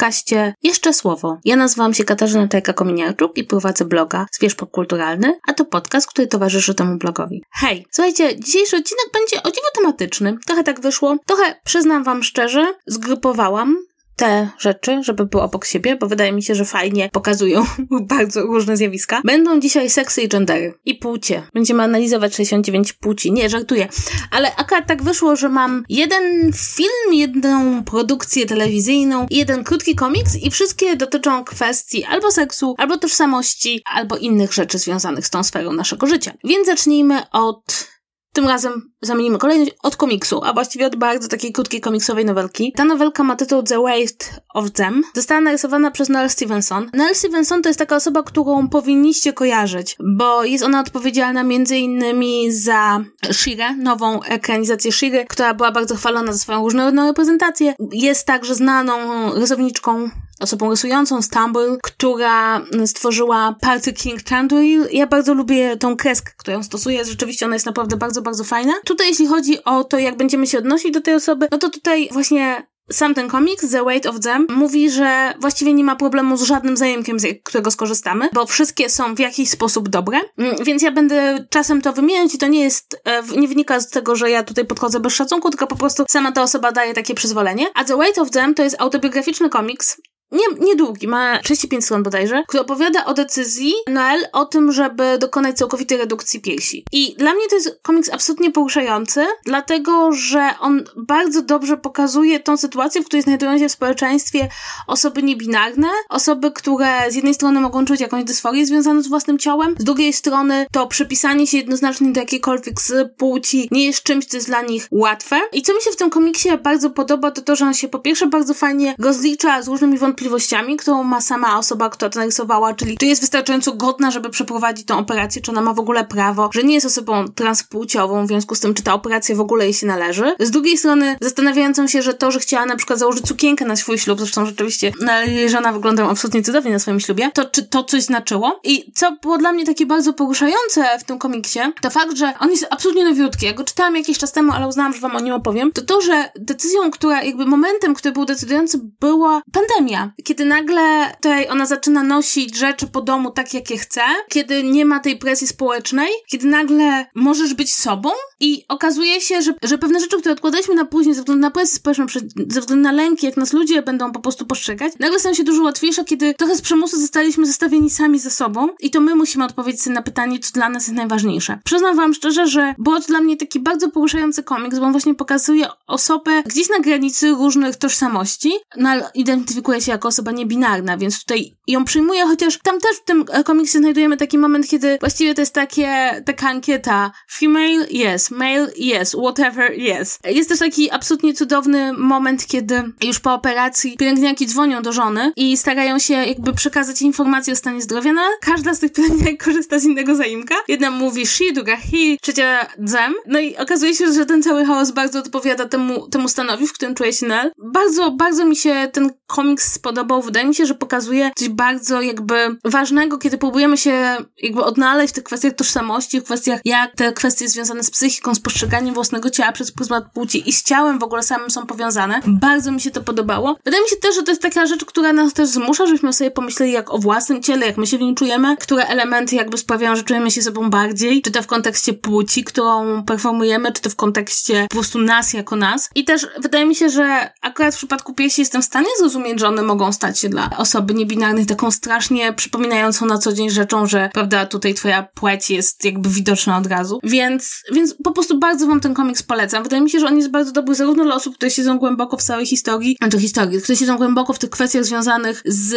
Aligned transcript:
podcaście 0.00 0.54
Jeszcze 0.62 0.92
Słowo. 0.92 1.38
Ja 1.44 1.56
nazywam 1.56 1.94
się 1.94 2.04
Katarzyna 2.04 2.46
Tajka-Kominiarczuk 2.46 3.28
i 3.36 3.44
prowadzę 3.44 3.84
bloga 3.84 4.26
Zwierz 4.32 4.54
Popkulturalny, 4.54 5.38
a 5.48 5.52
to 5.52 5.64
podcast, 5.64 6.06
który 6.06 6.26
towarzyszy 6.26 6.74
temu 6.74 6.98
blogowi. 6.98 7.42
Hej, 7.52 7.86
słuchajcie, 7.90 8.40
dzisiejszy 8.40 8.76
odcinek 8.76 9.06
będzie 9.12 9.42
o 9.42 9.50
dziwo 9.50 9.66
tematyczny. 9.74 10.38
Trochę 10.46 10.64
tak 10.64 10.80
wyszło. 10.80 11.16
Trochę, 11.26 11.60
przyznam 11.64 12.04
wam 12.04 12.22
szczerze, 12.22 12.74
zgrupowałam 12.86 13.76
te 14.20 14.48
rzeczy, 14.58 15.02
żeby 15.02 15.26
były 15.26 15.42
obok 15.42 15.64
siebie, 15.64 15.96
bo 15.96 16.06
wydaje 16.06 16.32
mi 16.32 16.42
się, 16.42 16.54
że 16.54 16.64
fajnie 16.64 17.08
pokazują 17.12 17.64
bardzo 18.14 18.42
różne 18.42 18.76
zjawiska. 18.76 19.20
Będą 19.24 19.60
dzisiaj 19.60 19.90
seksy 19.90 20.22
i 20.22 20.28
gendery. 20.28 20.74
I 20.84 20.94
płcie. 20.94 21.42
Będziemy 21.54 21.82
analizować 21.82 22.34
69 22.34 22.92
płci. 22.92 23.32
Nie, 23.32 23.50
żartuję. 23.50 23.88
Ale 24.30 24.56
akurat 24.56 24.86
tak 24.86 25.02
wyszło, 25.02 25.36
że 25.36 25.48
mam 25.48 25.84
jeden 25.88 26.52
film, 26.52 27.12
jedną 27.14 27.84
produkcję 27.84 28.46
telewizyjną 28.46 29.26
i 29.30 29.36
jeden 29.36 29.64
krótki 29.64 29.94
komiks 29.94 30.36
i 30.36 30.50
wszystkie 30.50 30.96
dotyczą 30.96 31.44
kwestii 31.44 32.04
albo 32.04 32.32
seksu, 32.32 32.74
albo 32.78 32.98
tożsamości, 32.98 33.82
albo 33.94 34.16
innych 34.16 34.52
rzeczy 34.52 34.78
związanych 34.78 35.26
z 35.26 35.30
tą 35.30 35.44
sferą 35.44 35.72
naszego 35.72 36.06
życia. 36.06 36.32
Więc 36.44 36.66
zacznijmy 36.66 37.30
od 37.30 37.90
tym 38.32 38.48
razem 38.48 38.90
zamienimy 39.02 39.38
kolejność 39.38 39.72
od 39.82 39.96
komiksu, 39.96 40.40
a 40.44 40.52
właściwie 40.52 40.86
od 40.86 40.96
bardzo 40.96 41.28
takiej 41.28 41.52
krótkiej 41.52 41.80
komiksowej 41.80 42.24
nowelki. 42.24 42.72
Ta 42.76 42.84
nowelka 42.84 43.24
ma 43.24 43.36
tytuł 43.36 43.62
The 43.62 43.82
Waste 43.82 44.26
of 44.54 44.70
Them. 44.70 45.02
Została 45.14 45.40
narysowana 45.40 45.90
przez 45.90 46.08
Noel 46.08 46.30
Stevenson. 46.30 46.90
Noel 46.94 47.14
Stevenson 47.14 47.62
to 47.62 47.68
jest 47.68 47.78
taka 47.78 47.96
osoba, 47.96 48.22
którą 48.22 48.68
powinniście 48.68 49.32
kojarzyć, 49.32 49.96
bo 50.16 50.44
jest 50.44 50.64
ona 50.64 50.80
odpowiedzialna 50.80 51.42
między 51.42 51.76
innymi 51.76 52.52
za 52.52 53.04
Shire, 53.32 53.76
nową 53.76 54.22
ekranizację 54.22 54.92
Shire, 54.92 55.24
która 55.24 55.54
była 55.54 55.72
bardzo 55.72 55.96
chwalona 55.96 56.32
za 56.32 56.38
swoją 56.38 56.62
różnorodną 56.62 57.06
reprezentację. 57.06 57.74
Jest 57.92 58.26
także 58.26 58.54
znaną 58.54 58.94
rysowniczką 59.34 60.10
osobą 60.40 60.70
rysującą 60.70 61.22
Stumble, 61.22 61.76
która 61.82 62.60
stworzyła 62.86 63.56
Party 63.60 63.92
King 63.92 64.24
Chandwell. 64.28 64.88
Ja 64.92 65.06
bardzo 65.06 65.34
lubię 65.34 65.76
tą 65.76 65.96
kreskę, 65.96 66.32
którą 66.36 66.62
stosuje. 66.62 67.04
Rzeczywiście 67.04 67.46
ona 67.46 67.54
jest 67.54 67.66
naprawdę 67.66 67.96
bardzo, 67.96 68.22
bardzo 68.22 68.44
fajna. 68.44 68.72
Tutaj 68.84 69.08
jeśli 69.08 69.26
chodzi 69.26 69.64
o 69.64 69.84
to, 69.84 69.98
jak 69.98 70.16
będziemy 70.16 70.46
się 70.46 70.58
odnosić 70.58 70.92
do 70.92 71.00
tej 71.00 71.14
osoby, 71.14 71.48
no 71.50 71.58
to 71.58 71.70
tutaj 71.70 72.08
właśnie 72.12 72.70
sam 72.92 73.14
ten 73.14 73.28
komiks, 73.28 73.70
The 73.70 73.84
Weight 73.84 74.06
of 74.06 74.20
Them, 74.20 74.46
mówi, 74.50 74.90
że 74.90 75.34
właściwie 75.40 75.74
nie 75.74 75.84
ma 75.84 75.96
problemu 75.96 76.36
z 76.36 76.42
żadnym 76.42 76.76
zajękiem, 76.76 77.20
z 77.20 77.42
którego 77.44 77.70
skorzystamy, 77.70 78.28
bo 78.32 78.46
wszystkie 78.46 78.90
są 78.90 79.14
w 79.14 79.18
jakiś 79.18 79.50
sposób 79.50 79.88
dobre, 79.88 80.20
mm, 80.38 80.56
więc 80.64 80.82
ja 80.82 80.90
będę 80.90 81.46
czasem 81.50 81.82
to 81.82 81.92
wymieniać 81.92 82.34
i 82.34 82.38
to 82.38 82.46
nie 82.46 82.60
jest, 82.60 83.00
e, 83.04 83.22
nie 83.36 83.48
wynika 83.48 83.80
z 83.80 83.90
tego, 83.90 84.16
że 84.16 84.30
ja 84.30 84.42
tutaj 84.42 84.64
podchodzę 84.64 85.00
bez 85.00 85.12
szacunku, 85.12 85.50
tylko 85.50 85.66
po 85.66 85.76
prostu 85.76 86.04
sama 86.08 86.32
ta 86.32 86.42
osoba 86.42 86.72
daje 86.72 86.94
takie 86.94 87.14
przyzwolenie. 87.14 87.66
A 87.74 87.84
The 87.84 87.96
Weight 87.96 88.18
of 88.18 88.30
Them 88.30 88.54
to 88.54 88.62
jest 88.62 88.76
autobiograficzny 88.78 89.48
komiks, 89.48 89.96
nie, 90.32 90.66
niedługi, 90.66 91.08
ma 91.08 91.38
35 91.38 91.84
stron 91.84 92.02
bodajże, 92.02 92.42
który 92.48 92.62
opowiada 92.62 93.04
o 93.04 93.14
decyzji 93.14 93.72
Noel 93.88 94.26
o 94.32 94.44
tym, 94.44 94.72
żeby 94.72 95.18
dokonać 95.18 95.56
całkowitej 95.56 95.98
redukcji 95.98 96.40
piersi. 96.40 96.84
I 96.92 97.14
dla 97.18 97.34
mnie 97.34 97.48
to 97.48 97.54
jest 97.54 97.78
komiks 97.82 98.10
absolutnie 98.12 98.50
poruszający, 98.50 99.26
dlatego, 99.44 100.12
że 100.12 100.50
on 100.60 100.84
bardzo 100.96 101.42
dobrze 101.42 101.76
pokazuje 101.76 102.40
tą 102.40 102.56
sytuację, 102.56 103.02
w 103.02 103.04
której 103.04 103.22
znajdują 103.22 103.58
się 103.58 103.68
w 103.68 103.72
społeczeństwie 103.72 104.48
osoby 104.86 105.22
niebinarne, 105.22 105.88
osoby, 106.08 106.50
które 106.50 107.10
z 107.10 107.14
jednej 107.14 107.34
strony 107.34 107.60
mogą 107.60 107.84
czuć 107.84 108.00
jakąś 108.00 108.24
dysforię 108.24 108.66
związaną 108.66 109.02
z 109.02 109.08
własnym 109.08 109.38
ciałem, 109.38 109.74
z 109.78 109.84
drugiej 109.84 110.12
strony 110.12 110.66
to 110.72 110.86
przypisanie 110.86 111.46
się 111.46 111.56
jednoznacznie 111.56 112.12
do 112.12 112.20
jakiejkolwiek 112.20 112.80
z 112.80 113.12
płci 113.16 113.68
nie 113.70 113.86
jest 113.86 114.02
czymś, 114.02 114.24
co 114.24 114.36
jest 114.36 114.46
dla 114.46 114.62
nich 114.62 114.88
łatwe. 114.90 115.40
I 115.52 115.62
co 115.62 115.74
mi 115.74 115.82
się 115.82 115.90
w 115.90 115.96
tym 115.96 116.10
komiksie 116.10 116.48
bardzo 116.62 116.90
podoba, 116.90 117.30
to 117.30 117.42
to, 117.42 117.56
że 117.56 117.64
on 117.64 117.74
się 117.74 117.88
po 117.88 117.98
pierwsze 117.98 118.26
bardzo 118.26 118.54
fajnie 118.54 118.94
rozlicza 118.98 119.62
z 119.62 119.68
różnymi 119.68 119.98
wątpliwościami 119.98 120.19
wątpliwościami, 120.20 120.76
którą 120.76 121.02
ma 121.02 121.20
sama 121.20 121.58
osoba, 121.58 121.90
która 121.90 122.10
to 122.10 122.18
narysowała, 122.18 122.74
czyli 122.74 122.98
czy 122.98 123.06
jest 123.06 123.20
wystarczająco 123.20 123.72
godna, 123.72 124.10
żeby 124.10 124.30
przeprowadzić 124.30 124.86
tą 124.86 124.98
operację, 124.98 125.42
czy 125.42 125.50
ona 125.50 125.60
ma 125.60 125.74
w 125.74 125.78
ogóle 125.78 126.04
prawo, 126.04 126.50
że 126.52 126.62
nie 126.62 126.74
jest 126.74 126.86
osobą 126.86 127.28
transpłciową, 127.28 128.24
w 128.24 128.28
związku 128.28 128.54
z 128.54 128.60
tym, 128.60 128.74
czy 128.74 128.82
ta 128.82 128.94
operacja 128.94 129.36
w 129.36 129.40
ogóle 129.40 129.64
jej 129.64 129.74
się 129.74 129.86
należy. 129.86 130.34
Z 130.40 130.50
drugiej 130.50 130.78
strony, 130.78 131.16
zastanawiającą 131.20 131.86
się, 131.86 132.02
że 132.02 132.14
to, 132.14 132.30
że 132.30 132.40
chciała 132.40 132.66
na 132.66 132.76
przykład 132.76 132.98
założyć 132.98 133.28
sukienkę 133.28 133.64
na 133.64 133.76
swój 133.76 133.98
ślub, 133.98 134.18
zresztą 134.18 134.46
rzeczywiście 134.46 134.92
no, 135.00 135.12
żona 135.46 135.72
wygląda 135.72 136.08
absolutnie 136.08 136.42
cudownie 136.42 136.72
na 136.72 136.78
swoim 136.78 137.00
ślubie, 137.00 137.30
to 137.34 137.44
czy 137.44 137.62
to 137.62 137.84
coś 137.84 138.02
znaczyło? 138.02 138.60
I 138.64 138.92
co 138.94 139.16
było 139.22 139.38
dla 139.38 139.52
mnie 139.52 139.66
takie 139.66 139.86
bardzo 139.86 140.12
poruszające 140.12 140.98
w 140.98 141.04
tym 141.04 141.18
komiksie, 141.18 141.60
to 141.82 141.90
fakt, 141.90 142.16
że 142.16 142.32
on 142.40 142.50
jest 142.50 142.66
absolutnie 142.70 143.04
nowiutki. 143.04 143.46
Ja 143.46 143.52
go 143.52 143.64
czytałam 143.64 143.96
jakiś 143.96 144.18
czas 144.18 144.32
temu, 144.32 144.52
ale 144.52 144.68
uznałam, 144.68 144.94
że 144.94 145.00
wam 145.00 145.16
o 145.16 145.20
nim 145.20 145.34
opowiem. 145.34 145.72
To 145.72 145.82
to, 145.82 146.00
że 146.00 146.30
decyzją, 146.36 146.90
która 146.90 147.22
jakby 147.22 147.46
momentem, 147.46 147.94
który 147.94 148.12
był 148.12 148.24
decydujący, 148.24 148.80
była 149.00 149.42
pandemia 149.52 150.09
kiedy 150.24 150.44
nagle 150.44 151.12
tutaj 151.14 151.48
ona 151.48 151.66
zaczyna 151.66 152.02
nosić 152.02 152.56
rzeczy 152.56 152.86
po 152.86 153.02
domu 153.02 153.30
tak, 153.30 153.54
jakie 153.54 153.78
chce, 153.78 154.02
kiedy 154.28 154.62
nie 154.62 154.84
ma 154.84 155.00
tej 155.00 155.16
presji 155.16 155.46
społecznej, 155.46 156.08
kiedy 156.26 156.46
nagle 156.46 157.06
możesz 157.14 157.54
być 157.54 157.74
sobą 157.74 158.10
i 158.40 158.64
okazuje 158.68 159.20
się, 159.20 159.42
że, 159.42 159.54
że 159.62 159.78
pewne 159.78 160.00
rzeczy, 160.00 160.18
które 160.18 160.32
odkładaliśmy 160.32 160.74
na 160.74 160.84
później 160.84 161.14
ze 161.14 161.20
względu 161.20 161.40
na 161.40 161.50
presję 161.50 161.76
społeczną, 161.76 162.06
ze 162.48 162.60
względu 162.60 162.82
na 162.82 162.92
lęki, 162.92 163.26
jak 163.26 163.36
nas 163.36 163.52
ludzie 163.52 163.82
będą 163.82 164.12
po 164.12 164.20
prostu 164.20 164.46
postrzegać, 164.46 164.92
nagle 164.98 165.20
stają 165.20 165.34
się 165.34 165.44
dużo 165.44 165.62
łatwiejsze, 165.62 166.04
kiedy 166.04 166.34
trochę 166.34 166.56
z 166.56 166.60
przymusu 166.60 167.00
zostaliśmy 167.00 167.46
zostawieni 167.46 167.90
sami 167.90 168.18
ze 168.18 168.30
sobą 168.30 168.68
i 168.80 168.90
to 168.90 169.00
my 169.00 169.14
musimy 169.14 169.44
odpowiedzieć 169.44 169.82
sobie 169.82 169.94
na 169.94 170.02
pytanie, 170.02 170.38
co 170.38 170.52
dla 170.52 170.68
nas 170.68 170.82
jest 170.82 170.96
najważniejsze. 170.96 171.58
Przyznam 171.64 171.96
wam 171.96 172.14
szczerze, 172.14 172.46
że 172.46 172.74
było 172.78 173.00
to 173.00 173.06
dla 173.06 173.20
mnie 173.20 173.36
taki 173.36 173.60
bardzo 173.60 173.90
poruszający 173.90 174.42
komiks, 174.42 174.78
bo 174.78 174.84
on 174.84 174.92
właśnie 174.92 175.14
pokazuje 175.14 175.66
osobę 175.86 176.42
gdzieś 176.46 176.68
na 176.68 176.78
granicy 176.78 177.30
różnych 177.30 177.76
tożsamości, 177.76 178.52
no 178.76 178.88
ale 178.88 179.10
identyfikuje 179.14 179.80
się 179.80 179.92
jako 179.92 180.08
osoba 180.08 180.32
niebinarna, 180.32 180.96
więc 180.96 181.20
tutaj 181.20 181.56
ją 181.70 181.84
przyjmuję, 181.84 182.26
chociaż 182.26 182.58
tam 182.58 182.80
też 182.80 182.96
w 182.96 183.04
tym 183.04 183.24
komiksie 183.44 183.78
znajdujemy 183.78 184.16
taki 184.16 184.38
moment, 184.38 184.68
kiedy 184.68 184.98
właściwie 185.00 185.34
to 185.34 185.42
jest 185.42 185.54
takie, 185.54 186.22
taka 186.26 186.48
ankieta 186.48 187.12
female, 187.30 187.86
yes, 187.90 188.30
male, 188.30 188.68
yes, 188.76 189.16
whatever, 189.22 189.72
yes. 189.72 190.18
Jest 190.24 190.48
też 190.48 190.58
taki 190.58 190.90
absolutnie 190.90 191.34
cudowny 191.34 191.92
moment, 191.92 192.46
kiedy 192.46 192.92
już 193.02 193.20
po 193.20 193.34
operacji 193.34 193.96
pielęgniarki 193.96 194.46
dzwonią 194.46 194.82
do 194.82 194.92
żony 194.92 195.32
i 195.36 195.56
starają 195.56 195.98
się 195.98 196.14
jakby 196.14 196.52
przekazać 196.52 197.02
informacje 197.02 197.52
o 197.52 197.56
stanie 197.56 197.82
zdrowia, 197.82 198.12
no 198.12 198.22
każda 198.40 198.74
z 198.74 198.80
tych 198.80 198.92
pielęgniarek 198.92 199.42
korzysta 199.44 199.78
z 199.78 199.84
innego 199.84 200.16
zaimka. 200.16 200.54
Jedna 200.68 200.90
mówi 200.90 201.26
she, 201.26 201.44
druga 201.54 201.76
he, 201.76 202.16
trzecia 202.22 202.66
them. 202.92 203.14
No 203.26 203.40
i 203.40 203.56
okazuje 203.56 203.94
się, 203.94 204.12
że 204.12 204.26
ten 204.26 204.42
cały 204.42 204.64
chaos 204.64 204.90
bardzo 204.90 205.18
odpowiada 205.18 205.68
temu, 205.68 206.08
temu 206.08 206.28
stanowi, 206.28 206.66
w 206.66 206.72
którym 206.72 206.94
czuje 206.94 207.12
się 207.12 207.26
Nell. 207.26 207.52
Bardzo, 207.58 208.10
bardzo 208.10 208.44
mi 208.44 208.56
się 208.56 208.88
ten 208.92 209.10
komiks 209.26 209.72
spodobał. 209.72 210.22
Wydaje 210.22 210.46
mi 210.46 210.54
się, 210.54 210.66
że 210.66 210.74
pokazuje 210.74 211.30
coś 211.36 211.48
bardzo 211.60 212.02
jakby 212.02 212.34
ważnego, 212.64 213.18
kiedy 213.18 213.38
próbujemy 213.38 213.76
się 213.76 214.16
jakby 214.42 214.64
odnaleźć 214.64 215.12
w 215.12 215.14
tych 215.14 215.24
kwestiach 215.24 215.54
tożsamości, 215.54 216.20
w 216.20 216.24
kwestiach 216.24 216.60
jak 216.64 216.94
te 216.96 217.12
kwestie 217.12 217.48
związane 217.48 217.82
z 217.82 217.90
psychiką, 217.90 218.34
z 218.34 218.40
postrzeganiem 218.40 218.94
własnego 218.94 219.30
ciała 219.30 219.52
przez 219.52 219.72
pryzmat 219.72 220.04
płci 220.14 220.48
i 220.48 220.52
z 220.52 220.62
ciałem 220.62 220.98
w 220.98 221.02
ogóle 221.02 221.22
samym 221.22 221.50
są 221.50 221.66
powiązane. 221.66 222.20
Bardzo 222.26 222.72
mi 222.72 222.80
się 222.80 222.90
to 222.90 223.00
podobało. 223.00 223.56
Wydaje 223.64 223.82
mi 223.82 223.88
się 223.88 223.96
też, 223.96 224.14
że 224.14 224.22
to 224.22 224.30
jest 224.30 224.42
taka 224.42 224.66
rzecz, 224.66 224.84
która 224.84 225.12
nas 225.12 225.32
też 225.32 225.48
zmusza, 225.48 225.86
żebyśmy 225.86 226.12
sobie 226.12 226.30
pomyśleli 226.30 226.72
jak 226.72 226.94
o 226.94 226.98
własnym 226.98 227.42
ciele, 227.42 227.66
jak 227.66 227.76
my 227.76 227.86
się 227.86 227.98
w 227.98 228.00
nim 228.00 228.14
czujemy, 228.14 228.56
które 228.56 228.86
elementy 228.86 229.36
jakby 229.36 229.58
sprawiają, 229.58 229.96
że 229.96 230.02
czujemy 230.02 230.30
się 230.30 230.42
sobą 230.42 230.70
bardziej, 230.70 231.22
czy 231.22 231.30
to 231.30 231.42
w 231.42 231.46
kontekście 231.46 231.92
płci, 231.92 232.44
którą 232.44 233.02
performujemy, 233.04 233.72
czy 233.72 233.82
to 233.82 233.90
w 233.90 233.96
kontekście 233.96 234.66
po 234.70 234.76
prostu 234.76 234.98
nas 234.98 235.32
jako 235.32 235.56
nas. 235.56 235.90
I 235.94 236.04
też 236.04 236.26
wydaje 236.42 236.66
mi 236.66 236.74
się, 236.74 236.88
że 236.88 237.32
akurat 237.42 237.74
w 237.74 237.78
przypadku 237.78 238.14
piesi 238.14 238.40
jestem 238.40 238.62
w 238.62 238.64
stanie 238.64 238.88
zrozumieć, 238.98 239.40
że 239.40 239.48
one 239.48 239.62
mogą 239.62 239.92
stać 239.92 240.18
się 240.18 240.28
dla 240.28 240.50
osoby 240.56 240.94
niebinarnej 240.94 241.49
taką 241.50 241.70
strasznie 241.70 242.32
przypominającą 242.32 243.06
na 243.06 243.18
co 243.18 243.32
dzień 243.32 243.50
rzeczą, 243.50 243.86
że 243.86 244.10
prawda, 244.12 244.46
tutaj 244.46 244.74
twoja 244.74 245.02
płeć 245.02 245.50
jest 245.50 245.84
jakby 245.84 246.08
widoczna 246.08 246.56
od 246.56 246.66
razu. 246.66 247.00
Więc, 247.02 247.62
więc 247.72 247.94
po 248.04 248.12
prostu 248.12 248.38
bardzo 248.38 248.66
wam 248.66 248.80
ten 248.80 248.94
komiks 248.94 249.22
polecam. 249.22 249.62
Wydaje 249.62 249.82
mi 249.82 249.90
się, 249.90 250.00
że 250.00 250.06
on 250.06 250.16
jest 250.16 250.30
bardzo 250.30 250.52
dobry 250.52 250.74
zarówno 250.74 251.04
dla 251.04 251.14
osób, 251.14 251.34
które 251.34 251.50
siedzą 251.50 251.78
głęboko 251.78 252.16
w 252.16 252.22
całej 252.22 252.46
historii, 252.46 252.96
znaczy 252.98 253.20
historii, 253.20 253.62
które 253.62 253.76
siedzą 253.76 253.96
głęboko 253.96 254.32
w 254.32 254.38
tych 254.38 254.50
kwestiach 254.50 254.84
związanych 254.84 255.42
z 255.44 255.74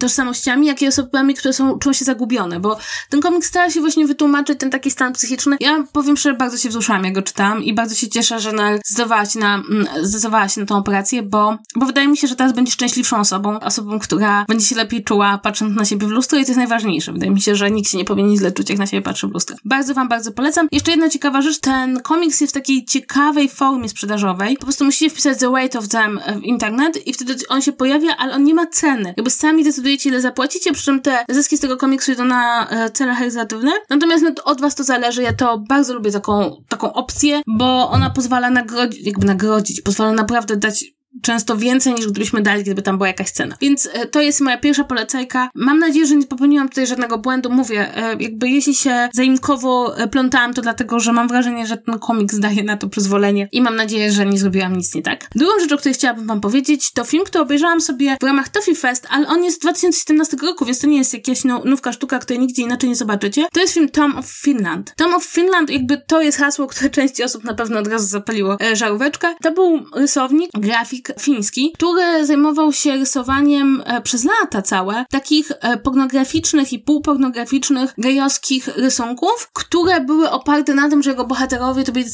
tożsamościami, 0.00 0.66
jak 0.66 0.82
i 0.82 0.88
osobami, 0.88 1.34
które 1.34 1.52
są, 1.52 1.78
czują 1.78 1.92
się 1.92 2.04
zagubione, 2.04 2.60
bo 2.60 2.78
ten 3.10 3.20
komiks 3.20 3.48
stara 3.48 3.70
się 3.70 3.80
właśnie 3.80 4.06
wytłumaczyć 4.06 4.58
ten 4.58 4.70
taki 4.70 4.90
stan 4.90 5.12
psychiczny. 5.12 5.56
Ja 5.60 5.84
powiem 5.92 6.16
szczerze, 6.16 6.36
bardzo 6.36 6.58
się 6.58 6.68
wzruszyłam, 6.68 7.04
jak 7.04 7.14
go 7.14 7.22
czytałam 7.22 7.64
i 7.64 7.74
bardzo 7.74 7.94
się 7.94 8.08
cieszę, 8.08 8.40
że 8.40 8.52
Nel 8.52 8.80
zdecydowała 8.84 9.26
się 9.26 9.38
na, 9.38 9.54
mm, 9.54 9.86
zdecydowała 10.02 10.48
się 10.48 10.60
na 10.60 10.66
tą 10.66 10.76
operację, 10.76 11.22
bo, 11.22 11.58
bo 11.76 11.86
wydaje 11.86 12.08
mi 12.08 12.16
się, 12.16 12.26
że 12.26 12.36
teraz 12.36 12.52
będzie 12.52 12.72
szczęśliwszą 12.72 13.20
osobą, 13.20 13.60
osobą, 13.60 13.98
która 13.98 14.44
będzie 14.48 14.66
się 14.66 14.76
lepiej 14.76 14.99
czuła 15.02 15.38
patrząc 15.38 15.76
na 15.76 15.84
siebie 15.84 16.06
w 16.06 16.10
lustro 16.10 16.38
i 16.38 16.42
to 16.42 16.48
jest 16.48 16.58
najważniejsze. 16.58 17.12
Wydaje 17.12 17.32
mi 17.32 17.40
się, 17.40 17.56
że 17.56 17.70
nikt 17.70 17.90
się 17.90 17.98
nie 17.98 18.04
powinien 18.04 18.36
źle 18.36 18.52
czuć, 18.52 18.70
jak 18.70 18.78
na 18.78 18.86
siebie 18.86 19.02
patrzy 19.02 19.28
w 19.28 19.32
lustro. 19.32 19.56
Bardzo 19.64 19.94
wam 19.94 20.08
bardzo 20.08 20.32
polecam. 20.32 20.68
Jeszcze 20.72 20.90
jedna 20.90 21.08
ciekawa 21.08 21.42
rzecz, 21.42 21.60
ten 21.60 22.00
komiks 22.00 22.40
jest 22.40 22.52
w 22.52 22.54
takiej 22.54 22.84
ciekawej 22.84 23.48
formie 23.48 23.88
sprzedażowej. 23.88 24.56
Po 24.56 24.64
prostu 24.64 24.84
musicie 24.84 25.10
wpisać 25.10 25.38
The 25.38 25.50
Weight 25.50 25.76
of 25.76 25.88
Them 25.88 26.20
w 26.40 26.42
internet 26.42 27.06
i 27.06 27.12
wtedy 27.12 27.34
on 27.48 27.62
się 27.62 27.72
pojawia, 27.72 28.16
ale 28.16 28.34
on 28.34 28.44
nie 28.44 28.54
ma 28.54 28.66
ceny. 28.66 29.14
Jakby 29.16 29.30
sami 29.30 29.64
decydujecie, 29.64 30.08
ile 30.08 30.20
zapłacicie, 30.20 30.72
przy 30.72 30.84
czym 30.84 31.00
te 31.00 31.24
zyski 31.28 31.56
z 31.56 31.60
tego 31.60 31.76
komiksu 31.76 32.12
idą 32.12 32.24
na 32.24 32.68
e, 32.70 32.90
cele 32.90 33.14
charytatywne. 33.14 33.72
Natomiast 33.90 34.24
no, 34.24 34.44
od 34.44 34.60
was 34.60 34.74
to 34.74 34.84
zależy. 34.84 35.22
Ja 35.22 35.32
to 35.32 35.58
bardzo 35.58 35.94
lubię 35.94 36.12
taką, 36.12 36.62
taką 36.68 36.92
opcję, 36.92 37.42
bo 37.46 37.90
ona 37.90 38.10
pozwala 38.10 38.50
nagrodzić, 38.50 39.06
jakby 39.06 39.26
nagrodzić, 39.26 39.80
pozwala 39.80 40.12
naprawdę 40.12 40.56
dać 40.56 40.84
często 41.22 41.56
więcej 41.56 41.94
niż 41.94 42.06
gdybyśmy 42.06 42.42
dali, 42.42 42.62
gdyby 42.62 42.82
tam 42.82 42.96
była 42.96 43.08
jakaś 43.08 43.28
scena. 43.28 43.56
Więc 43.60 43.88
e, 43.92 44.06
to 44.06 44.20
jest 44.20 44.40
moja 44.40 44.58
pierwsza 44.58 44.84
polecajka. 44.84 45.50
Mam 45.54 45.78
nadzieję, 45.78 46.06
że 46.06 46.16
nie 46.16 46.26
popełniłam 46.26 46.68
tutaj 46.68 46.86
żadnego 46.86 47.18
błędu. 47.18 47.50
Mówię, 47.50 47.96
e, 47.96 48.16
jakby 48.20 48.48
jeśli 48.48 48.74
się 48.74 49.08
zaimkowo 49.12 49.98
e, 49.98 50.08
plątałam, 50.08 50.54
to 50.54 50.62
dlatego, 50.62 51.00
że 51.00 51.12
mam 51.12 51.28
wrażenie, 51.28 51.66
że 51.66 51.76
ten 51.76 51.98
komiks 51.98 52.38
daje 52.38 52.62
na 52.62 52.76
to 52.76 52.88
przyzwolenie 52.88 53.48
i 53.52 53.62
mam 53.62 53.76
nadzieję, 53.76 54.12
że 54.12 54.26
nie 54.26 54.38
zrobiłam 54.38 54.76
nic 54.76 54.94
nie 54.94 55.02
tak. 55.02 55.28
Drugą 55.34 55.52
rzecz, 55.60 55.72
o 55.72 55.76
której 55.76 55.94
chciałabym 55.94 56.26
wam 56.26 56.40
powiedzieć, 56.40 56.92
to 56.92 57.04
film, 57.04 57.24
który 57.24 57.42
obejrzałam 57.42 57.80
sobie 57.80 58.16
w 58.20 58.24
ramach 58.24 58.48
Toffee 58.48 58.74
Fest, 58.74 59.06
ale 59.10 59.28
on 59.28 59.44
jest 59.44 59.56
z 59.56 59.60
2017 59.60 60.36
roku, 60.42 60.64
więc 60.64 60.78
to 60.78 60.86
nie 60.86 60.98
jest 60.98 61.14
jakaś 61.14 61.44
no, 61.44 61.62
nówka 61.64 61.92
sztuka, 61.92 62.18
której 62.18 62.40
nigdzie 62.40 62.62
inaczej 62.62 62.88
nie 62.88 62.96
zobaczycie. 62.96 63.46
To 63.52 63.60
jest 63.60 63.74
film 63.74 63.88
Tom 63.88 64.16
of 64.16 64.26
Finland. 64.26 64.94
Tom 64.96 65.14
of 65.14 65.24
Finland, 65.24 65.70
jakby 65.70 66.02
to 66.06 66.22
jest 66.22 66.38
hasło, 66.38 66.66
które 66.66 66.90
części 66.90 67.24
osób 67.24 67.44
na 67.44 67.54
pewno 67.54 67.78
od 67.78 67.86
razu 67.86 68.06
zapaliło 68.06 68.56
żaróweczkę. 68.72 69.34
To 69.42 69.52
był 69.52 69.80
rysownik, 69.94 70.50
grafik 70.54 71.09
fiński, 71.20 71.72
który 71.74 72.26
zajmował 72.26 72.72
się 72.72 72.96
rysowaniem 72.96 73.82
e, 73.86 74.02
przez 74.02 74.24
lata 74.24 74.62
całe 74.62 75.04
takich 75.10 75.52
e, 75.60 75.76
pornograficznych 75.76 76.72
i 76.72 76.78
półpornograficznych 76.78 77.94
gejowskich 77.98 78.68
rysunków, 78.68 79.50
które 79.52 80.00
były 80.00 80.30
oparte 80.30 80.74
na 80.74 80.88
tym, 80.90 81.02
że 81.02 81.10
jego 81.10 81.24
bohaterowie 81.24 81.84
to 81.84 81.92
byli 81.92 82.04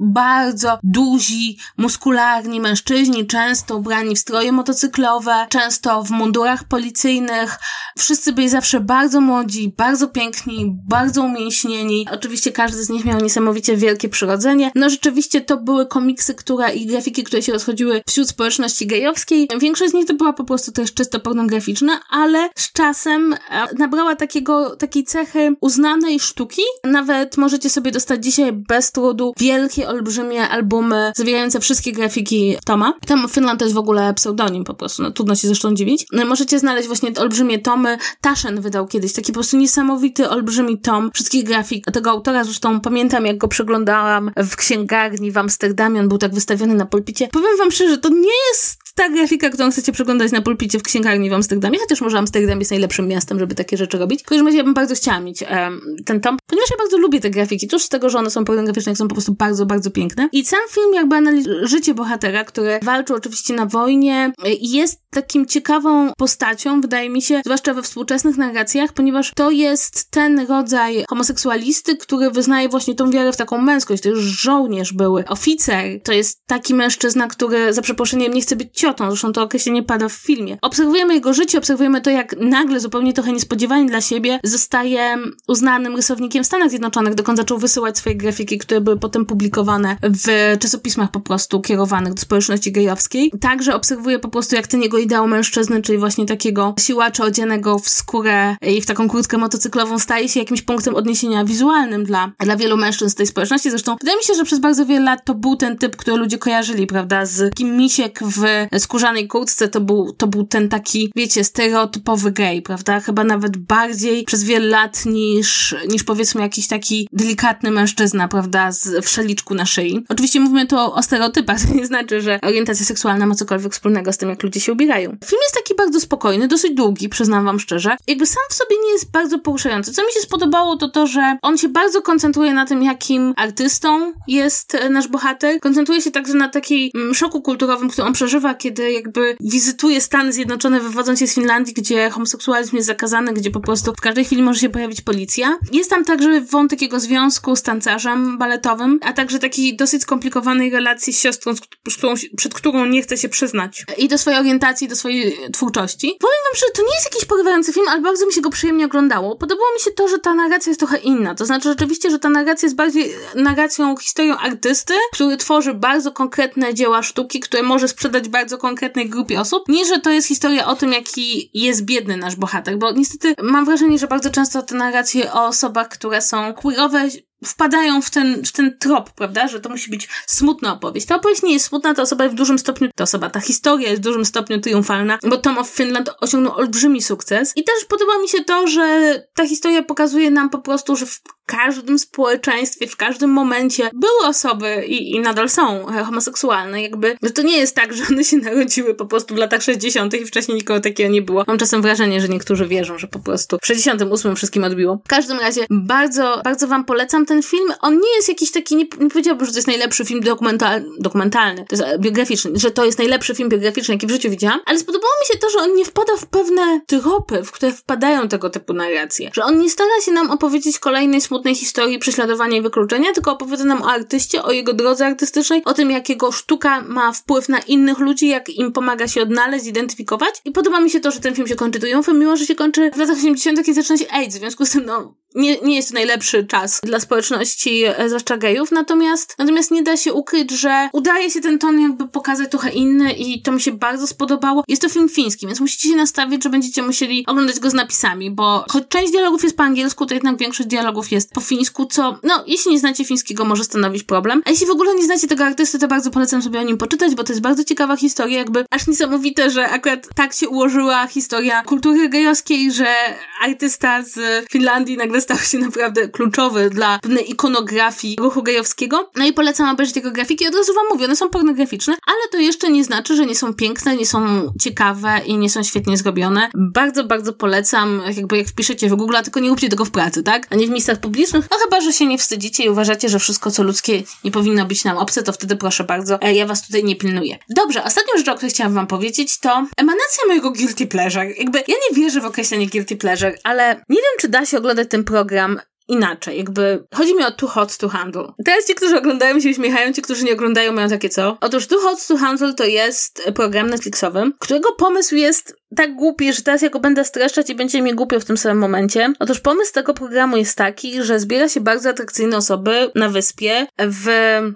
bardzo 0.00 0.78
duzi, 0.82 1.58
muskularni 1.76 2.60
mężczyźni, 2.60 3.26
często 3.26 3.76
ubrani 3.76 4.14
w 4.14 4.18
stroje 4.18 4.52
motocyklowe, 4.52 5.46
często 5.48 6.02
w 6.02 6.10
mundurach 6.10 6.64
policyjnych. 6.64 7.58
Wszyscy 7.98 8.32
byli 8.32 8.48
zawsze 8.48 8.80
bardzo 8.80 9.20
młodzi, 9.20 9.74
bardzo 9.76 10.08
piękni, 10.08 10.76
bardzo 10.88 11.22
umięśnieni. 11.22 12.06
Oczywiście 12.12 12.52
każdy 12.52 12.84
z 12.84 12.88
nich 12.88 13.04
miał 13.04 13.20
niesamowicie 13.20 13.76
wielkie 13.76 14.08
przyrodzenie. 14.08 14.70
No 14.74 14.90
rzeczywiście 14.90 15.40
to 15.40 15.56
były 15.56 15.86
komiksy, 15.86 16.34
które 16.34 16.74
i 16.74 16.86
grafiki, 16.86 17.24
które 17.24 17.42
się 17.42 17.52
rozchodziły 17.52 18.02
wśród 18.08 18.28
społeczności 18.28 18.86
gejowskiej. 18.86 19.48
Większość 19.58 19.90
z 19.90 19.94
nich 19.94 20.06
to 20.06 20.14
była 20.14 20.32
po 20.32 20.44
prostu 20.44 20.72
też 20.72 20.94
czysto 20.94 21.20
pornograficzna, 21.20 22.00
ale 22.10 22.48
z 22.54 22.72
czasem 22.72 23.32
e, 23.32 23.38
nabrała 23.78 24.16
takiego, 24.16 24.76
takiej 24.76 25.04
cechy 25.04 25.56
uznanej 25.60 26.20
sztuki. 26.20 26.62
Nawet 26.84 27.36
możecie 27.36 27.70
sobie 27.70 27.92
dostać 27.92 28.24
dzisiaj 28.24 28.52
bez 28.52 28.92
trudu 28.92 29.32
wielkie 29.38 29.89
olbrzymie 29.90 30.48
albumy 30.48 31.12
zawierające 31.16 31.60
wszystkie 31.60 31.92
grafiki 31.92 32.56
Toma. 32.64 32.94
Tom 33.06 33.28
Finland 33.28 33.58
to 33.58 33.64
jest 33.64 33.74
w 33.74 33.78
ogóle 33.78 34.14
pseudonim 34.14 34.64
po 34.64 34.74
prostu, 34.74 35.02
no 35.02 35.10
trudno 35.10 35.34
się 35.34 35.46
zresztą 35.46 35.74
dziwić. 35.74 36.06
No, 36.12 36.24
możecie 36.24 36.58
znaleźć 36.58 36.86
właśnie 36.88 37.12
olbrzymie 37.18 37.58
tomy. 37.58 37.98
Tashen 38.20 38.60
wydał 38.60 38.86
kiedyś 38.86 39.12
taki 39.12 39.32
po 39.32 39.36
prostu 39.36 39.56
niesamowity, 39.56 40.28
olbrzymi 40.28 40.78
tom 40.78 41.10
wszystkich 41.14 41.44
grafik 41.44 41.84
tego 41.84 42.10
autora, 42.10 42.44
zresztą 42.44 42.80
pamiętam 42.80 43.26
jak 43.26 43.38
go 43.38 43.48
przeglądałam 43.48 44.30
w 44.36 44.56
księgarni 44.56 45.32
w 45.32 45.38
Amsterdamie, 45.38 46.00
on 46.00 46.08
był 46.08 46.18
tak 46.18 46.34
wystawiony 46.34 46.74
na 46.74 46.86
pulpicie. 46.86 47.28
Powiem 47.28 47.58
wam 47.58 47.70
szczerze, 47.70 47.98
to 47.98 48.08
nie 48.08 48.48
jest 48.52 48.80
ta 48.94 49.08
grafika, 49.08 49.50
którą 49.50 49.70
chcecie 49.70 49.92
przeglądać 49.92 50.32
na 50.32 50.42
pulpicie 50.42 50.78
w 50.78 50.82
księgarni 50.82 51.30
w 51.30 51.32
Amsterdamie, 51.32 51.78
chociaż 51.78 52.00
może 52.00 52.18
Amsterdam 52.18 52.58
jest 52.58 52.70
najlepszym 52.70 53.08
miastem, 53.08 53.38
żeby 53.38 53.54
takie 53.54 53.76
rzeczy 53.76 53.98
robić. 53.98 54.22
W 54.22 54.26
każdym 54.26 54.46
razie 54.46 54.58
ja 54.58 54.64
bym 54.64 54.74
bardzo 54.74 54.94
chciała 54.94 55.20
mieć 55.20 55.42
um, 55.42 55.80
ten 56.04 56.20
tom, 56.20 56.38
ponieważ 56.46 56.70
ja 56.70 56.76
bardzo 56.76 56.98
lubię 56.98 57.20
te 57.20 57.30
grafiki, 57.30 57.68
tuż 57.68 57.82
z 57.82 57.88
tego, 57.88 58.10
że 58.10 58.18
one 58.18 58.30
są 58.30 58.44
pornograficzne, 58.44 58.96
są 58.96 59.08
po 59.08 59.14
prostu 59.14 59.34
bardzo, 59.34 59.66
bardzo 59.66 59.90
piękne. 59.90 60.28
I 60.32 60.44
sam 60.44 60.60
film 60.70 60.94
jakby 60.94 61.16
analizuje 61.16 61.68
życie 61.68 61.94
bohatera, 61.94 62.44
który 62.44 62.80
walczył 62.82 63.16
oczywiście 63.16 63.54
na 63.54 63.66
wojnie 63.66 64.32
i 64.60 64.70
jest 64.70 65.00
takim 65.10 65.46
ciekawą 65.46 66.12
postacią, 66.18 66.80
wydaje 66.80 67.10
mi 67.10 67.22
się, 67.22 67.40
zwłaszcza 67.44 67.74
we 67.74 67.82
współczesnych 67.82 68.36
narracjach, 68.36 68.92
ponieważ 68.92 69.32
to 69.34 69.50
jest 69.50 70.10
ten 70.10 70.46
rodzaj 70.46 71.04
homoseksualisty, 71.08 71.96
który 71.96 72.30
wyznaje 72.30 72.68
właśnie 72.68 72.94
tą 72.94 73.10
wiarę 73.10 73.32
w 73.32 73.36
taką 73.36 73.58
męskość. 73.58 74.02
To 74.02 74.08
już 74.08 74.20
żołnierz 74.20 74.92
były, 74.92 75.24
oficer, 75.24 76.02
to 76.02 76.12
jest 76.12 76.46
taki 76.46 76.74
mężczyzna, 76.74 77.26
który 77.26 77.72
za 77.72 77.82
przeproszeniem 77.82 78.34
nie 78.34 78.40
chce 78.40 78.56
być 78.56 78.79
ciotą, 78.80 79.08
zresztą 79.08 79.32
to 79.32 79.42
określenie 79.42 79.82
pada 79.82 80.08
w 80.08 80.12
filmie. 80.12 80.58
Obserwujemy 80.62 81.14
jego 81.14 81.34
życie, 81.34 81.58
obserwujemy 81.58 82.00
to, 82.00 82.10
jak 82.10 82.36
nagle, 82.40 82.80
zupełnie 82.80 83.12
trochę 83.12 83.32
niespodziewanie 83.32 83.86
dla 83.86 84.00
siebie, 84.00 84.40
zostaje 84.44 85.16
uznanym 85.48 85.96
rysownikiem 85.96 86.44
w 86.44 86.46
Stanach 86.46 86.70
Zjednoczonych, 86.70 87.14
dokąd 87.14 87.38
zaczął 87.38 87.58
wysyłać 87.58 87.98
swoje 87.98 88.16
grafiki, 88.16 88.58
które 88.58 88.80
były 88.80 88.96
potem 88.96 89.26
publikowane 89.26 89.96
w 90.02 90.56
czasopismach 90.58 91.10
po 91.10 91.20
prostu 91.20 91.60
kierowanych 91.60 92.14
do 92.14 92.20
społeczności 92.20 92.72
gejowskiej. 92.72 93.32
Także 93.40 93.74
obserwuję 93.74 94.18
po 94.18 94.28
prostu, 94.28 94.56
jak 94.56 94.66
ten 94.66 94.82
jego 94.82 94.98
ideał 94.98 95.28
mężczyzny, 95.28 95.82
czyli 95.82 95.98
właśnie 95.98 96.26
takiego 96.26 96.74
siłacza 96.78 97.24
odzianego 97.24 97.78
w 97.78 97.88
skórę 97.88 98.56
i 98.62 98.80
w 98.80 98.86
taką 98.86 99.08
kurtkę 99.08 99.38
motocyklową 99.38 99.98
staje 99.98 100.28
się 100.28 100.40
jakimś 100.40 100.62
punktem 100.62 100.94
odniesienia 100.94 101.44
wizualnym 101.44 102.04
dla, 102.04 102.32
dla 102.38 102.56
wielu 102.56 102.76
mężczyzn 102.76 103.10
z 103.10 103.14
tej 103.14 103.26
społeczności. 103.26 103.70
Zresztą 103.70 103.96
wydaje 104.00 104.18
mi 104.18 104.24
się, 104.24 104.34
że 104.34 104.44
przez 104.44 104.58
bardzo 104.58 104.86
wiele 104.86 105.04
lat 105.04 105.24
to 105.24 105.34
był 105.34 105.56
ten 105.56 105.78
typ, 105.78 105.96
który 105.96 106.16
ludzie 106.16 106.38
kojarzyli, 106.38 106.86
prawda, 106.86 107.26
z 107.26 107.54
kim 107.54 107.76
misiek 107.76 108.20
w 108.22 108.68
skórzanej 108.78 109.28
kurtce 109.28 109.68
to 109.68 109.80
był, 109.80 110.12
to 110.12 110.26
był 110.26 110.44
ten 110.44 110.68
taki, 110.68 111.12
wiecie, 111.16 111.44
stereotypowy 111.44 112.32
gej, 112.32 112.62
prawda? 112.62 113.00
Chyba 113.00 113.24
nawet 113.24 113.56
bardziej 113.56 114.24
przez 114.24 114.44
wiele 114.44 114.66
lat 114.66 115.06
niż, 115.06 115.74
niż 115.88 116.04
powiedzmy 116.04 116.40
jakiś 116.40 116.68
taki 116.68 117.08
delikatny 117.12 117.70
mężczyzna, 117.70 118.28
prawda, 118.28 118.72
z, 118.72 119.04
w 119.04 119.08
szaliczku 119.08 119.54
na 119.54 119.66
szyi. 119.66 120.04
Oczywiście 120.08 120.40
mówimy 120.40 120.66
tu 120.66 120.76
o, 120.78 121.02
stereotypach, 121.02 121.60
to 121.66 121.74
nie 121.74 121.86
znaczy, 121.86 122.20
że 122.20 122.38
orientacja 122.42 122.86
seksualna 122.86 123.26
ma 123.26 123.34
cokolwiek 123.34 123.72
wspólnego 123.72 124.12
z 124.12 124.18
tym, 124.18 124.28
jak 124.28 124.42
ludzie 124.42 124.60
się 124.60 124.72
ubierają. 124.72 125.10
Film 125.10 125.40
jest 125.42 125.54
taki 125.54 125.74
bardzo 125.74 126.00
spokojny, 126.00 126.48
dosyć 126.48 126.74
długi, 126.74 127.08
przyznam 127.08 127.44
wam 127.44 127.60
szczerze. 127.60 127.96
Jakby 128.06 128.26
sam 128.26 128.42
w 128.50 128.54
sobie 128.54 128.76
nie 128.84 128.92
jest 128.92 129.10
bardzo 129.10 129.38
poruszający. 129.38 129.92
Co 129.92 130.02
mi 130.02 130.12
się 130.12 130.20
spodobało, 130.20 130.76
to 130.76 130.88
to, 130.88 131.06
że 131.06 131.38
on 131.42 131.58
się 131.58 131.68
bardzo 131.68 132.02
koncentruje 132.02 132.54
na 132.54 132.66
tym, 132.66 132.82
jakim 132.82 133.34
artystą 133.36 134.12
jest 134.28 134.76
nasz 134.90 135.08
bohater. 135.08 135.60
Koncentruje 135.60 136.02
się 136.02 136.10
także 136.10 136.34
na 136.34 136.48
takiej 136.48 136.92
mm, 136.94 137.14
szoku 137.14 137.42
kulturowym, 137.42 137.88
który 137.88 138.06
on 138.06 138.12
przeżywa, 138.12 138.54
kiedy 138.60 138.92
jakby 138.92 139.36
wizytuje 139.40 140.00
Stany 140.00 140.32
Zjednoczone, 140.32 140.80
wywodząc 140.80 141.18
się 141.18 141.26
z 141.26 141.34
Finlandii, 141.34 141.74
gdzie 141.74 142.10
homoseksualizm 142.10 142.76
jest 142.76 142.86
zakazany, 142.88 143.32
gdzie 143.32 143.50
po 143.50 143.60
prostu 143.60 143.92
w 143.92 144.00
każdej 144.00 144.24
chwili 144.24 144.42
może 144.42 144.60
się 144.60 144.68
pojawić 144.68 145.00
policja. 145.00 145.58
Jest 145.72 145.90
tam 145.90 146.04
także 146.04 146.40
wątek 146.40 146.82
jego 146.82 147.00
związku 147.00 147.56
z 147.56 147.62
tancerzem 147.62 148.38
baletowym, 148.38 149.00
a 149.02 149.12
także 149.12 149.38
takiej 149.38 149.76
dosyć 149.76 150.02
skomplikowanej 150.02 150.70
relacji 150.70 151.12
z 151.12 151.20
siostrą, 151.20 151.54
z 151.90 151.96
którą, 151.96 152.14
przed 152.36 152.54
którą 152.54 152.86
nie 152.86 153.02
chce 153.02 153.16
się 153.16 153.28
przyznać. 153.28 153.84
I 153.98 154.08
do 154.08 154.18
swojej 154.18 154.40
orientacji, 154.40 154.88
do 154.88 154.96
swojej 154.96 155.36
twórczości. 155.52 156.16
Powiem 156.20 156.40
wam, 156.44 156.60
że 156.60 156.66
to 156.74 156.82
nie 156.82 156.94
jest 156.94 157.14
jakiś 157.14 157.24
porywający 157.24 157.72
film, 157.72 157.88
ale 157.88 158.00
bardzo 158.00 158.26
mi 158.26 158.32
się 158.32 158.40
go 158.40 158.50
przyjemnie 158.50 158.86
oglądało. 158.86 159.36
Podobało 159.36 159.68
mi 159.74 159.80
się 159.80 159.90
to, 159.90 160.08
że 160.08 160.18
ta 160.18 160.34
narracja 160.34 160.70
jest 160.70 160.80
trochę 160.80 160.98
inna. 160.98 161.34
To 161.34 161.46
znaczy 161.46 161.68
rzeczywiście, 161.68 162.10
że 162.10 162.18
ta 162.18 162.28
narracja 162.28 162.66
jest 162.66 162.76
bardziej 162.76 163.12
narracją, 163.34 163.96
historią 163.96 164.36
artysty, 164.36 164.94
który 165.12 165.36
tworzy 165.36 165.74
bardzo 165.74 166.12
konkretne 166.12 166.74
dzieła 166.74 167.02
sztuki, 167.02 167.40
które 167.40 167.62
może 167.62 167.88
sprzedać 167.88 168.28
bardzo 168.28 168.49
konkretnej 168.58 169.08
grupie 169.08 169.40
osób, 169.40 169.68
niż 169.68 169.88
że 169.88 170.00
to 170.00 170.10
jest 170.10 170.28
historia 170.28 170.66
o 170.66 170.76
tym, 170.76 170.92
jaki 170.92 171.50
jest 171.54 171.84
biedny 171.84 172.16
nasz 172.16 172.36
bohater, 172.36 172.78
bo 172.78 172.92
niestety 172.92 173.34
mam 173.42 173.64
wrażenie, 173.64 173.98
że 173.98 174.06
bardzo 174.06 174.30
często 174.30 174.62
te 174.62 174.74
narracje 174.74 175.32
o 175.32 175.46
osobach, 175.46 175.88
które 175.88 176.22
są 176.22 176.54
queerowe, 176.54 177.08
wpadają 177.44 178.02
w 178.02 178.10
ten, 178.10 178.44
w 178.44 178.52
ten 178.52 178.78
trop, 178.78 179.10
prawda, 179.10 179.48
że 179.48 179.60
to 179.60 179.68
musi 179.68 179.90
być 179.90 180.08
smutna 180.26 180.72
opowieść. 180.72 181.06
Ta 181.06 181.16
opowieść 181.16 181.42
nie 181.42 181.52
jest 181.52 181.66
smutna, 181.66 181.94
ta 181.94 182.02
osoba 182.02 182.24
jest 182.24 182.36
w 182.36 182.38
dużym 182.38 182.58
stopniu, 182.58 182.88
ta 182.96 183.04
osoba, 183.04 183.30
ta 183.30 183.40
historia 183.40 183.88
jest 183.90 184.02
w 184.02 184.04
dużym 184.04 184.24
stopniu 184.24 184.60
triumfalna, 184.60 185.18
bo 185.22 185.36
Tom 185.36 185.58
of 185.58 185.68
Finland 185.68 186.10
osiągnął 186.20 186.54
olbrzymi 186.54 187.02
sukces. 187.02 187.52
I 187.56 187.64
też 187.64 187.84
podoba 187.88 188.18
mi 188.18 188.28
się 188.28 188.44
to, 188.44 188.66
że 188.66 189.14
ta 189.34 189.46
historia 189.46 189.82
pokazuje 189.82 190.30
nam 190.30 190.50
po 190.50 190.58
prostu, 190.58 190.96
że 190.96 191.06
w 191.06 191.20
każdym 191.46 191.98
społeczeństwie, 191.98 192.86
w 192.86 192.96
każdym 192.96 193.30
momencie 193.30 193.90
były 193.94 194.28
osoby 194.28 194.84
i, 194.86 195.10
i 195.10 195.20
nadal 195.20 195.48
są 195.48 195.86
homoseksualne, 196.04 196.82
jakby, 196.82 197.16
że 197.22 197.30
to 197.30 197.42
nie 197.42 197.58
jest 197.58 197.76
tak, 197.76 197.92
że 197.92 198.04
one 198.10 198.24
się 198.24 198.36
narodziły 198.36 198.94
po 198.94 199.06
prostu 199.06 199.34
w 199.34 199.38
latach 199.38 199.62
60. 199.62 200.14
i 200.14 200.26
wcześniej 200.26 200.56
nikogo 200.56 200.80
takiego 200.80 201.10
nie 201.10 201.22
było. 201.22 201.44
Mam 201.46 201.58
czasem 201.58 201.82
wrażenie, 201.82 202.20
że 202.20 202.28
niektórzy 202.28 202.66
wierzą, 202.66 202.98
że 202.98 203.06
po 203.06 203.18
prostu 203.18 203.58
w 203.62 203.66
68 203.66 204.36
wszystkim 204.36 204.64
odbiło. 204.64 205.00
W 205.04 205.08
każdym 205.08 205.38
razie 205.38 205.66
bardzo, 205.70 206.40
bardzo 206.44 206.68
wam 206.68 206.84
polecam 206.84 207.26
ten 207.30 207.42
film. 207.42 207.72
On 207.80 207.94
nie 207.94 208.16
jest 208.16 208.28
jakiś 208.28 208.50
taki, 208.50 208.76
nie, 208.76 208.86
nie 209.00 209.08
powiedziałbym, 209.08 209.46
że 209.46 209.52
to 209.52 209.58
jest 209.58 209.68
najlepszy 209.68 210.04
film 210.04 210.20
dokumental, 210.20 210.84
dokumentalny, 210.98 211.64
to 211.68 211.76
jest 211.76 211.82
e, 211.82 211.98
biograficzny, 211.98 212.50
że 212.54 212.70
to 212.70 212.84
jest 212.84 212.98
najlepszy 212.98 213.34
film 213.34 213.48
biograficzny, 213.48 213.94
jaki 213.94 214.06
w 214.06 214.10
życiu 214.10 214.30
widziałam, 214.30 214.60
ale 214.66 214.78
spodobało 214.78 215.12
mi 215.20 215.34
się 215.34 215.38
to, 215.38 215.50
że 215.50 215.58
on 215.58 215.74
nie 215.74 215.84
wpada 215.84 216.16
w 216.16 216.26
pewne 216.26 216.80
tropy, 216.86 217.42
w 217.44 217.52
które 217.52 217.72
wpadają 217.72 218.28
tego 218.28 218.50
typu 218.50 218.72
narracje. 218.72 219.30
Że 219.34 219.44
on 219.44 219.58
nie 219.58 219.70
stara 219.70 220.00
się 220.04 220.12
nam 220.12 220.30
opowiedzieć 220.30 220.78
kolejnej 220.78 221.20
smutnej 221.20 221.54
historii 221.54 221.98
prześladowania 221.98 222.56
i 222.56 222.62
wykluczenia, 222.62 223.12
tylko 223.12 223.32
opowiada 223.32 223.64
nam 223.64 223.82
o 223.82 223.90
artyście, 223.90 224.42
o 224.42 224.52
jego 224.52 224.72
drodze 224.72 225.06
artystycznej, 225.06 225.64
o 225.64 225.74
tym, 225.74 225.90
jak 225.90 226.08
jego 226.08 226.32
sztuka 226.32 226.82
ma 226.82 227.12
wpływ 227.12 227.48
na 227.48 227.58
innych 227.58 227.98
ludzi, 227.98 228.28
jak 228.28 228.48
im 228.48 228.72
pomaga 228.72 229.08
się 229.08 229.22
odnaleźć, 229.22 229.64
zidentyfikować. 229.64 230.34
I 230.44 230.50
podoba 230.50 230.80
mi 230.80 230.90
się 230.90 231.00
to, 231.00 231.10
że 231.10 231.20
ten 231.20 231.34
film 231.34 231.48
się 231.48 231.56
kończy 231.56 231.78
triumfem, 231.78 232.18
mimo 232.18 232.36
że 232.36 232.46
się 232.46 232.54
kończy 232.54 232.90
w 232.90 232.96
latach 232.96 233.16
80., 233.16 233.58
kiedy 233.58 233.74
zaczyna 233.74 233.98
się 233.98 234.10
AIDS. 234.10 234.36
W 234.36 234.38
związku 234.38 234.66
z 234.66 234.70
tym, 234.70 234.84
no, 234.84 235.19
nie, 235.34 235.60
nie 235.60 235.76
jest 235.76 235.88
to 235.88 235.94
najlepszy 235.94 236.46
czas 236.46 236.80
dla 236.82 237.00
społeczności, 237.00 237.84
e, 237.84 238.08
zwłaszcza 238.08 238.36
gejów, 238.36 238.70
natomiast, 238.70 239.34
natomiast 239.38 239.70
nie 239.70 239.82
da 239.82 239.96
się 239.96 240.12
ukryć, 240.12 240.50
że 240.50 240.88
udaje 240.92 241.30
się 241.30 241.40
ten 241.40 241.58
ton 241.58 241.80
jakby 241.80 242.08
pokazać 242.08 242.50
trochę 242.50 242.70
inny 242.70 243.12
i 243.12 243.42
to 243.42 243.52
mi 243.52 243.60
się 243.60 243.72
bardzo 243.72 244.06
spodobało. 244.06 244.64
Jest 244.68 244.82
to 244.82 244.88
film 244.88 245.08
fiński, 245.08 245.46
więc 245.46 245.60
musicie 245.60 245.88
się 245.88 245.96
nastawić, 245.96 246.44
że 246.44 246.50
będziecie 246.50 246.82
musieli 246.82 247.24
oglądać 247.26 247.60
go 247.60 247.70
z 247.70 247.74
napisami, 247.74 248.30
bo 248.30 248.64
choć 248.68 248.84
część 248.88 249.12
dialogów 249.12 249.42
jest 249.42 249.56
po 249.56 249.62
angielsku, 249.62 250.06
to 250.06 250.14
jednak 250.14 250.38
większość 250.38 250.68
dialogów 250.68 251.12
jest 251.12 251.32
po 251.32 251.40
fińsku, 251.40 251.86
co, 251.86 252.18
no, 252.22 252.44
jeśli 252.46 252.72
nie 252.72 252.78
znacie 252.78 253.04
fińskiego, 253.04 253.44
może 253.44 253.64
stanowić 253.64 254.02
problem. 254.02 254.42
A 254.44 254.50
jeśli 254.50 254.66
w 254.66 254.70
ogóle 254.70 254.94
nie 254.94 255.04
znacie 255.04 255.28
tego 255.28 255.44
artysty, 255.44 255.78
to 255.78 255.88
bardzo 255.88 256.10
polecam 256.10 256.42
sobie 256.42 256.60
o 256.60 256.62
nim 256.62 256.78
poczytać, 256.78 257.14
bo 257.14 257.24
to 257.24 257.32
jest 257.32 257.42
bardzo 257.42 257.64
ciekawa 257.64 257.96
historia, 257.96 258.38
jakby 258.38 258.64
aż 258.70 258.86
niesamowite, 258.86 259.50
że 259.50 259.68
akurat 259.68 260.08
tak 260.14 260.32
się 260.32 260.48
ułożyła 260.48 261.06
historia 261.06 261.62
kultury 261.62 262.08
gejowskiej, 262.08 262.72
że 262.72 262.94
artysta 263.42 264.02
z 264.02 264.48
Finlandii 264.50 264.96
nagle 264.96 265.19
stał 265.20 265.38
się 265.38 265.58
naprawdę 265.58 266.08
kluczowy 266.08 266.70
dla 266.70 266.98
pewnej 266.98 267.30
ikonografii 267.30 268.16
ruchu 268.20 268.42
gejowskiego. 268.42 269.10
No 269.16 269.26
i 269.26 269.32
polecam 269.32 269.68
obejrzeć 269.68 269.96
jego 269.96 270.10
grafiki. 270.10 270.48
Od 270.48 270.54
razu 270.54 270.74
wam 270.74 270.84
mówię, 270.90 271.04
one 271.04 271.16
są 271.16 271.28
pornograficzne, 271.28 271.96
ale 272.06 272.28
to 272.32 272.38
jeszcze 272.38 272.70
nie 272.70 272.84
znaczy, 272.84 273.16
że 273.16 273.26
nie 273.26 273.34
są 273.34 273.54
piękne, 273.54 273.96
nie 273.96 274.06
są 274.06 274.52
ciekawe 274.60 275.20
i 275.26 275.36
nie 275.36 275.50
są 275.50 275.62
świetnie 275.62 275.96
zrobione. 275.96 276.50
Bardzo, 276.54 277.04
bardzo 277.04 277.32
polecam, 277.32 278.02
jakby 278.16 278.38
jak 278.38 278.48
wpiszecie 278.48 278.88
w 278.88 278.94
Google, 278.94 279.16
tylko 279.24 279.40
nie 279.40 279.48
róbcie 279.48 279.68
tego 279.68 279.84
w 279.84 279.90
pracy, 279.90 280.22
tak? 280.22 280.46
A 280.50 280.54
nie 280.54 280.66
w 280.66 280.70
miejscach 280.70 281.00
publicznych. 281.00 281.48
No 281.50 281.56
chyba, 281.64 281.80
że 281.80 281.92
się 281.92 282.06
nie 282.06 282.18
wstydzicie 282.18 282.64
i 282.64 282.68
uważacie, 282.68 283.08
że 283.08 283.18
wszystko, 283.18 283.50
co 283.50 283.62
ludzkie 283.62 284.02
nie 284.24 284.30
powinno 284.30 284.66
być 284.66 284.84
nam 284.84 284.96
obce, 284.96 285.22
to 285.22 285.32
wtedy 285.32 285.56
proszę 285.56 285.84
bardzo, 285.84 286.20
e, 286.22 286.34
ja 286.34 286.46
was 286.46 286.66
tutaj 286.66 286.84
nie 286.84 286.96
pilnuję. 286.96 287.38
Dobrze, 287.48 287.84
ostatnią 287.84 288.12
rzeczą, 288.16 288.32
o 288.32 288.34
której 288.34 288.50
chciałam 288.50 288.74
wam 288.74 288.86
powiedzieć, 288.86 289.38
to 289.38 289.66
emanacja 289.76 290.26
mojego 290.28 290.50
guilty 290.50 290.86
pleasure. 290.86 291.30
Jakby 291.38 291.58
ja 291.58 291.74
nie 291.90 291.96
wierzę 291.96 292.20
w 292.20 292.24
określenie 292.24 292.66
guilty 292.66 292.96
pleasure, 292.96 293.38
ale 293.44 293.74
nie 293.88 293.96
wiem, 293.96 294.14
czy 294.20 294.28
da 294.28 294.46
się 294.46 294.58
oglądać 294.58 294.88
ten 294.90 295.04
program 295.10 295.60
inaczej, 295.88 296.38
jakby 296.38 296.86
chodzi 296.94 297.14
mi 297.14 297.24
o 297.24 297.30
Too 297.30 297.48
Hot 297.48 297.76
to 297.76 297.88
Handle. 297.88 298.32
Teraz 298.44 298.66
ci, 298.66 298.74
którzy 298.74 298.98
oglądają 298.98 299.40
się 299.40 299.50
uśmiechają, 299.50 299.92
ci, 299.92 300.02
którzy 300.02 300.24
nie 300.24 300.32
oglądają 300.32 300.72
mają 300.72 300.88
takie 300.88 301.08
co? 301.08 301.38
Otóż 301.40 301.66
Too 301.66 301.80
Hot 301.80 302.06
to 302.06 302.16
Handle 302.16 302.54
to 302.54 302.64
jest 302.64 303.22
program 303.34 303.70
Netflixowy, 303.70 304.30
którego 304.38 304.72
pomysł 304.72 305.14
jest 305.14 305.59
tak 305.76 305.94
głupi, 305.94 306.32
że 306.32 306.42
teraz 306.42 306.62
ja 306.62 306.68
go 306.68 306.80
będę 306.80 307.04
streszczać 307.04 307.50
i 307.50 307.54
będzie 307.54 307.82
mi 307.82 307.94
głupio 307.94 308.20
w 308.20 308.24
tym 308.24 308.36
samym 308.36 308.58
momencie. 308.58 309.12
Otóż 309.18 309.40
pomysł 309.40 309.72
tego 309.72 309.94
programu 309.94 310.36
jest 310.36 310.58
taki, 310.58 311.02
że 311.02 311.20
zbiera 311.20 311.48
się 311.48 311.60
bardzo 311.60 311.88
atrakcyjne 311.90 312.36
osoby 312.36 312.90
na 312.94 313.08
wyspie 313.08 313.66
w 313.78 314.06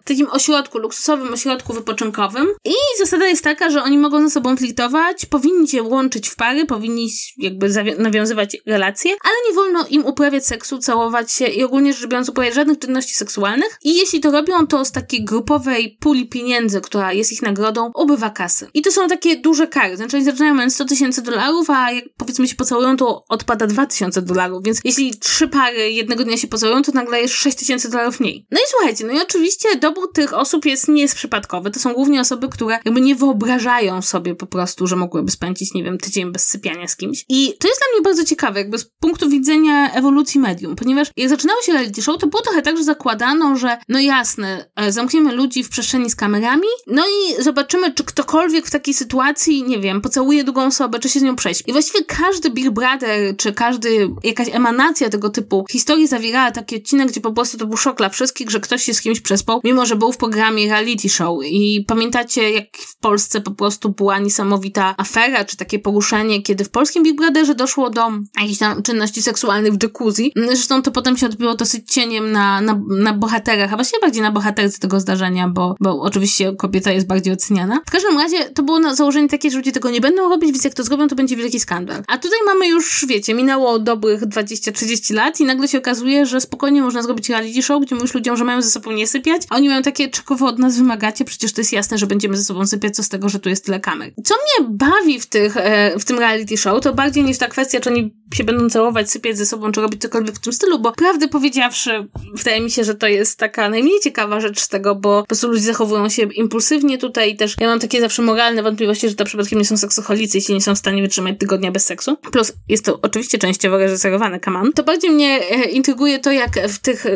takim 0.05 0.27
ośrodku, 0.31 0.79
luksusowym 0.79 1.33
ośrodku 1.33 1.73
wypoczynkowym 1.73 2.49
i 2.65 2.75
zasada 2.99 3.27
jest 3.27 3.45
taka, 3.45 3.71
że 3.71 3.83
oni 3.83 3.99
mogą 3.99 4.23
ze 4.23 4.31
sobą 4.31 4.57
flirtować, 4.57 5.27
powinni 5.27 5.69
się 5.69 5.83
łączyć 5.83 6.29
w 6.29 6.37
pary, 6.37 6.67
powinni 6.67 7.09
jakby 7.37 7.69
nawiązywać 7.99 8.57
relacje, 8.67 9.13
ale 9.25 9.35
nie 9.49 9.55
wolno 9.55 9.87
im 9.91 10.07
uprawiać 10.07 10.47
seksu, 10.47 10.79
całować 10.79 11.33
się 11.33 11.47
i 11.47 11.65
ogólnie 11.65 11.93
rzecz 11.93 12.07
biorąc 12.07 12.29
uprawiać 12.29 12.55
żadnych 12.55 12.79
czynności 12.79 13.15
seksualnych 13.15 13.79
i 13.83 13.97
jeśli 13.97 14.21
to 14.21 14.31
robią, 14.31 14.67
to 14.67 14.85
z 14.85 14.93
takiej 14.93 15.25
grupowej 15.25 15.97
puli 16.01 16.29
pieniędzy, 16.29 16.81
która 16.81 17.13
jest 17.13 17.33
ich 17.33 17.43
nagrodą, 17.43 17.93
ubywa 17.95 18.31
kasy. 18.31 18.69
I 18.75 18.83
to 18.83 18.93
są 18.93 19.09
takie 19.09 19.37
duże 19.37 19.67
kary, 19.67 19.97
znaczy 19.97 20.17
oni 20.17 20.25
zaczynają 20.25 20.55
mając 20.55 20.75
100 20.75 20.85
tysięcy 20.85 21.04
tysięcy 21.05 21.23
dolarów, 21.23 21.71
a 21.71 21.93
jak 21.93 22.05
powiedzmy 22.17 22.49
się 22.49 22.55
pocałują, 22.55 22.97
to 22.97 23.25
odpada 23.29 23.67
2000 23.67 24.23
dolarów, 24.23 24.65
więc 24.65 24.81
jeśli 24.85 25.19
trzy 25.19 25.49
pary 25.49 25.93
jednego 25.93 26.25
dnia 26.25 26.37
się 26.37 26.49
pocałują, 26.49 26.83
to 26.83 26.93
nagle 26.93 27.21
jest 27.21 27.35
6000 27.35 27.89
dolarów 27.89 28.21
mniej. 28.21 28.47
No 28.51 28.59
i 28.59 28.63
słuchajcie, 28.71 29.05
no 29.07 29.13
i 29.13 29.21
oczywiście 29.23 29.77
dobór 29.77 30.13
tych 30.13 30.35
osób 30.35 30.67
jest, 30.67 30.89
nie 30.89 31.03
jest 31.03 31.15
przypadkowy. 31.15 31.71
To 31.71 31.81
są 31.81 31.93
głównie 31.93 32.21
osoby, 32.21 32.49
które 32.49 32.79
jakby 32.85 33.01
nie 33.01 33.15
wyobrażają 33.15 34.03
sobie 34.03 34.35
po 34.35 34.47
prostu, 34.47 34.87
że 34.87 34.97
mogłyby 34.97 35.31
spędzić, 35.31 35.75
nie 35.75 35.85
wiem, 35.85 35.99
tydzień 35.99 36.33
bez 36.33 36.49
sypiania 36.49 36.89
z 36.89 36.97
kimś. 36.97 37.25
I 37.29 37.57
to 37.59 37.69
jest 37.69 37.81
dla 37.81 37.87
mnie 37.95 38.03
bardzo 38.03 38.25
ciekawe, 38.25 38.61
jakby 38.61 38.79
z 38.79 38.85
punktu 39.01 39.29
widzenia 39.29 39.93
ewolucji 39.93 40.41
medium, 40.41 40.77
ponieważ 40.77 41.09
jak 41.17 41.29
zaczynało 41.29 41.63
się 41.63 41.73
reality 41.73 42.03
show, 42.03 42.19
to 42.19 42.27
było 42.27 42.43
trochę 42.43 42.63
tak, 42.63 42.77
że 42.77 42.85
zakładano, 42.85 43.57
że 43.57 43.79
no 43.89 44.01
jasne, 44.01 44.71
e, 44.77 44.93
zamkniemy 44.93 45.35
ludzi 45.35 45.65
w 45.65 45.69
przestrzeni 45.69 46.11
z 46.11 46.17
kamerami, 46.17 46.69
no 46.87 47.05
i 47.07 47.43
zobaczymy, 47.43 47.95
czy 47.95 48.05
ktokolwiek 48.05 48.67
w 48.67 48.71
takiej 48.71 48.95
sytuacji, 48.95 49.63
nie 49.63 49.79
wiem, 49.79 50.01
pocałuje 50.01 50.45
drugą 50.45 50.67
osobę, 50.67 50.94
osobę, 50.95 51.01
czy 51.01 51.09
się 51.09 51.21
z 51.21 51.23
nią 51.23 51.37
przejść. 51.37 51.63
I 51.67 51.73
właściwie 51.73 52.05
każdy 52.05 52.51
Big 52.51 52.71
Brother, 52.71 53.37
czy 53.37 53.53
każdy, 53.53 54.11
jakaś 54.25 54.49
emanacja 54.53 55.11
tego 55.11 55.31
typu 55.31 55.65
historii 55.71 56.07
zawierała 56.07 56.51
taki 56.51 56.77
odcinek, 56.77 57.09
gdzie 57.09 57.21
po 57.21 57.33
prostu 57.33 57.59
to 57.59 57.67
był 57.67 57.77
szok 57.77 57.99
dla 57.99 58.09
wszystkich, 58.09 58.51
że 58.51 58.61
ktoś 58.61 58.83
się 58.83 58.95
z 58.95 59.01
kimś 59.01 59.21
przespał, 59.21 59.61
mimo 59.65 59.87
że 59.87 59.97
był 59.97 60.13
w 60.13 60.17
programie 60.17 60.69
reality 60.69 61.09
show. 61.09 61.39
I 61.45 61.85
pamiętacie, 61.89 62.51
jak 62.51 62.65
w 62.77 62.97
Polsce 62.97 63.41
po 63.41 63.51
prostu 63.51 63.89
była 63.89 64.19
niesamowita 64.19 64.95
afera, 64.99 65.45
czy 65.45 65.57
takie 65.57 65.79
poruszenie, 65.79 66.43
kiedy 66.43 66.65
w 66.65 66.71
polskim 66.71 67.03
Big 67.03 67.17
Brotherze 67.17 67.55
doszło 67.55 67.91
do 67.91 68.11
jakichś 68.41 68.59
tam 68.59 68.83
czynności 68.83 69.23
seksualnych 69.23 69.73
w 69.73 69.83
jacuzzi. 69.83 70.33
Zresztą 70.37 70.83
to 70.83 70.91
potem 70.91 71.17
się 71.17 71.27
odbyło 71.27 71.55
dosyć 71.55 71.93
cieniem 71.93 72.33
na, 72.33 72.61
na, 72.61 72.81
na 72.89 73.13
bohaterach, 73.13 73.73
a 73.73 73.77
właściwie 73.77 74.01
bardziej 74.01 74.23
na 74.23 74.33
bohaterce 74.33 74.79
tego 74.79 75.01
zdarzenia, 75.01 75.49
bo, 75.49 75.75
bo 75.81 76.01
oczywiście 76.01 76.53
kobieta 76.53 76.93
jest 76.93 77.07
bardziej 77.07 77.33
oceniana. 77.33 77.81
W 77.87 77.91
każdym 77.91 78.19
razie 78.19 78.51
to 78.51 78.63
było 78.63 78.79
na 78.79 78.95
założenie 78.95 79.29
takie, 79.29 79.51
że 79.51 79.57
ludzie 79.57 79.73
tego 79.73 79.91
nie 79.91 80.01
będą 80.01 80.29
robić, 80.29 80.53
więc 80.53 80.65
jak 80.65 80.75
to 80.75 80.84
zrobią, 80.85 81.09
to 81.09 81.17
będzie 81.17 81.37
wielki 81.37 81.61
skandal. 81.61 82.03
A 82.09 82.19
tutaj 82.19 82.39
mamy 82.47 82.69
już, 82.69 83.07
wiecie, 83.09 83.35
minęło 83.35 83.79
dobrych 83.79 84.23
20-30 84.23 85.15
lat 85.15 85.41
i 85.41 85.45
nagle 85.45 85.69
się 85.69 85.79
okazuje, 85.79 86.27
że 86.27 86.41
spokojnie 86.41 86.83
można 86.83 87.03
zrobić 87.03 87.29
reality 87.29 87.63
show, 87.63 87.83
gdzie 87.83 87.95
mówisz 87.95 88.15
ludziom, 88.15 88.37
że 88.37 88.45
mają 88.45 88.63
ze 88.63 88.71
sobą 88.71 88.93
nie 88.93 89.07
sypiać, 89.07 89.43
a 89.51 89.57
oni 89.57 89.69
mają 89.69 89.83
takie, 89.83 90.09
czego 90.09 90.47
od 90.47 90.59
nas 90.59 90.79
wymagacie, 90.79 91.25
przecież 91.25 91.53
to 91.53 91.61
jest 91.61 91.73
jasne, 91.73 91.99
że 91.99 92.07
będziemy 92.07 92.37
ze 92.37 92.45
sobą 92.45 92.67
sypiać, 92.67 92.97
co 92.97 93.03
z 93.03 93.09
tego, 93.09 93.29
że 93.29 93.39
tu 93.39 93.49
jest 93.49 93.65
tyle 93.65 93.81
kamer. 93.81 94.13
Co 94.25 94.35
mnie 94.35 94.69
bawi 94.71 95.21
w, 95.21 95.27
tych, 95.27 95.57
e, 95.57 95.99
w 95.99 96.05
tym 96.05 96.19
reality 96.19 96.57
show, 96.57 96.83
to 96.83 96.95
bardziej 96.95 97.25
niż 97.25 97.39
ta 97.39 97.49
kwestia, 97.49 97.81
czy 97.81 97.91
oni 97.91 98.15
się 98.35 98.45
będą 98.45 98.71
całować, 98.71 99.11
sypiać 99.11 99.39
ze 99.39 99.47
sobą, 99.47 99.73
czy 99.73 99.81
robić 99.81 100.03
cokolwiek 100.03 100.37
w 100.37 100.41
tym 100.41 100.53
stylu, 100.53 100.79
bo 100.79 100.93
prawdę 100.93 101.29
powiedziawszy, 101.29 102.09
wydaje 102.35 102.61
mi 102.61 102.71
się, 102.71 102.85
że 102.85 102.95
to 102.95 103.07
jest 103.07 103.39
taka 103.39 103.69
najmniej 103.69 104.01
ciekawa 104.01 104.41
rzecz 104.41 104.61
z 104.61 104.69
tego, 104.69 104.95
bo 104.95 105.23
po 105.23 105.27
prostu 105.27 105.49
ludzie 105.49 105.63
zachowują 105.63 106.09
się 106.09 106.23
impulsywnie 106.23 106.99
tutaj 106.99 107.33
i 107.33 107.37
też 107.37 107.55
ja 107.61 107.69
mam 107.69 107.81
takie 107.81 108.01
zawsze 108.01 108.23
moralne 108.23 108.63
wątpliwości, 108.63 109.09
że 109.09 109.15
to 109.15 109.25
przypadkiem 109.25 109.59
nie 109.59 109.65
są 109.65 109.77
seksoholicy, 109.77 110.39
jeśli 110.39 110.55
nie 110.55 110.61
są 110.61 110.75
w 110.75 110.79
stanie 110.79 111.03
wytrzymać 111.03 111.35
tygodnia 111.39 111.71
bez 111.71 111.85
seksu. 111.85 112.17
Plus 112.17 112.53
jest 112.69 112.85
to 112.85 112.99
oczywiście 113.03 113.39
częściowo 113.39 113.79
reżyserowane, 113.79 114.41
kaman. 114.41 114.73
To 114.73 114.83
bardziej 114.83 115.11
mnie 115.11 115.41
e, 115.51 115.65
intryguje 115.65 116.19
to, 116.19 116.33
jak 116.33 116.69
w 116.69 116.79
tych 116.79 117.07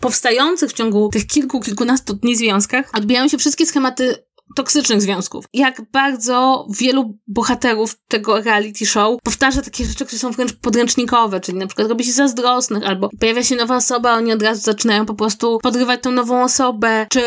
powstających 0.00 0.70
w 0.70 0.72
ciągu 0.72 1.08
tych 1.12 1.26
kilku, 1.26 1.60
kilkunastu 1.60 2.14
dni 2.14 2.36
związkach 2.36 2.90
odbijają 2.94 3.28
się 3.28 3.38
wszystkie 3.38 3.66
schematy 3.66 4.27
toksycznych 4.56 5.02
związków. 5.02 5.44
Jak 5.52 5.82
bardzo 5.92 6.66
wielu 6.78 7.18
bohaterów 7.26 7.96
tego 8.08 8.40
reality 8.40 8.86
show 8.86 9.20
powtarza 9.22 9.62
takie 9.62 9.84
rzeczy, 9.84 10.06
które 10.06 10.18
są 10.18 10.30
wręcz 10.30 10.52
podręcznikowe, 10.52 11.40
czyli 11.40 11.58
na 11.58 11.66
przykład 11.66 11.88
robi 11.88 12.04
się 12.04 12.12
zazdrosnych, 12.12 12.86
albo 12.86 13.10
pojawia 13.20 13.44
się 13.44 13.56
nowa 13.56 13.76
osoba, 13.76 14.14
oni 14.14 14.32
od 14.32 14.42
razu 14.42 14.60
zaczynają 14.60 15.06
po 15.06 15.14
prostu 15.14 15.58
podrywać 15.62 16.02
tą 16.02 16.10
nową 16.10 16.44
osobę, 16.44 17.06
czy 17.10 17.20